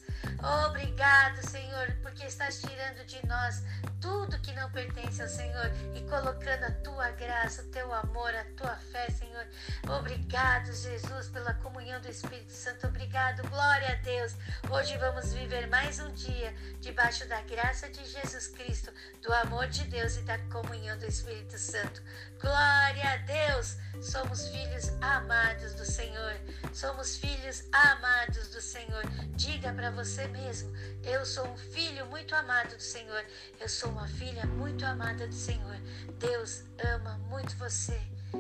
Obrigado, 0.68 1.48
Senhor, 1.48 1.96
porque 2.02 2.26
estás 2.26 2.60
tirando 2.62 3.06
de 3.06 3.26
nós 3.28 3.64
tudo 4.02 4.40
que 4.40 4.52
não 4.54 4.70
pertence 4.72 5.22
ao 5.22 5.30
Senhor 5.30 5.72
e 5.96 6.02
colocando 6.10 6.64
a 6.64 6.72
tua 6.84 7.12
graça, 7.12 7.62
o 7.62 7.68
teu 7.68 7.94
amor, 7.94 8.34
a 8.36 8.44
tua 8.58 8.76
fé, 8.92 9.08
Senhor. 9.12 9.46
Obrigado, 9.88 10.74
Jesus, 10.74 11.30
pela 11.30 11.54
comunhão 11.54 12.02
do 12.02 12.10
Espírito 12.10 12.52
Santo. 12.52 12.88
Obrigado, 12.88 13.48
glória 13.48 13.94
a 13.94 13.96
Deus. 14.04 14.36
Hoje 14.70 14.98
vamos 14.98 15.32
viver 15.32 15.68
mais 15.68 16.00
um 16.00 16.12
dia 16.14 16.54
debaixo 16.80 17.28
da 17.28 17.42
graça 17.42 17.90
de 17.90 18.04
Jesus 18.06 18.48
Cristo, 18.48 18.92
do 19.22 19.32
amor 19.34 19.68
de 19.68 19.84
Deus 19.86 20.18
e 20.18 20.22
da 20.24 20.38
comunhão 20.50 20.98
do 20.98 21.06
Espírito 21.06 21.58
Santo. 21.58 22.02
Glória 22.42 23.14
a 23.14 23.18
Deus. 23.18 23.78
Somos 24.02 24.48
filhos 24.48 24.90
amados 25.00 25.76
do 25.76 25.86
Senhor. 25.86 26.34
Somos 26.74 27.18
filhos 27.18 27.64
amados 27.72 28.48
do 28.48 28.60
Senhor. 28.62 29.04
Diga 29.36 29.72
para 29.72 29.92
você 29.92 30.28
mesmo: 30.28 30.72
eu 31.04 31.26
sou 31.26 31.46
um 31.48 31.58
filho 31.58 32.06
muito 32.08 32.34
amado 32.36 32.76
do 32.76 32.82
Senhor. 32.82 33.24
Eu 33.60 33.70
sou 33.70 33.91
uma 33.92 34.08
filha 34.08 34.46
muito 34.46 34.86
amada 34.86 35.28
do 35.28 35.34
Senhor. 35.34 35.78
Deus 36.18 36.64
ama 36.96 37.18
muito 37.30 37.56
você 37.58 38.00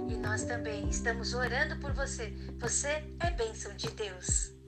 e 0.09 0.15
nós 0.15 0.43
também 0.43 0.89
estamos 0.89 1.33
orando 1.33 1.77
por 1.77 1.91
você. 1.93 2.33
Você 2.59 3.03
é 3.19 3.31
bênção 3.31 3.75
de 3.75 3.89
Deus. 3.91 4.60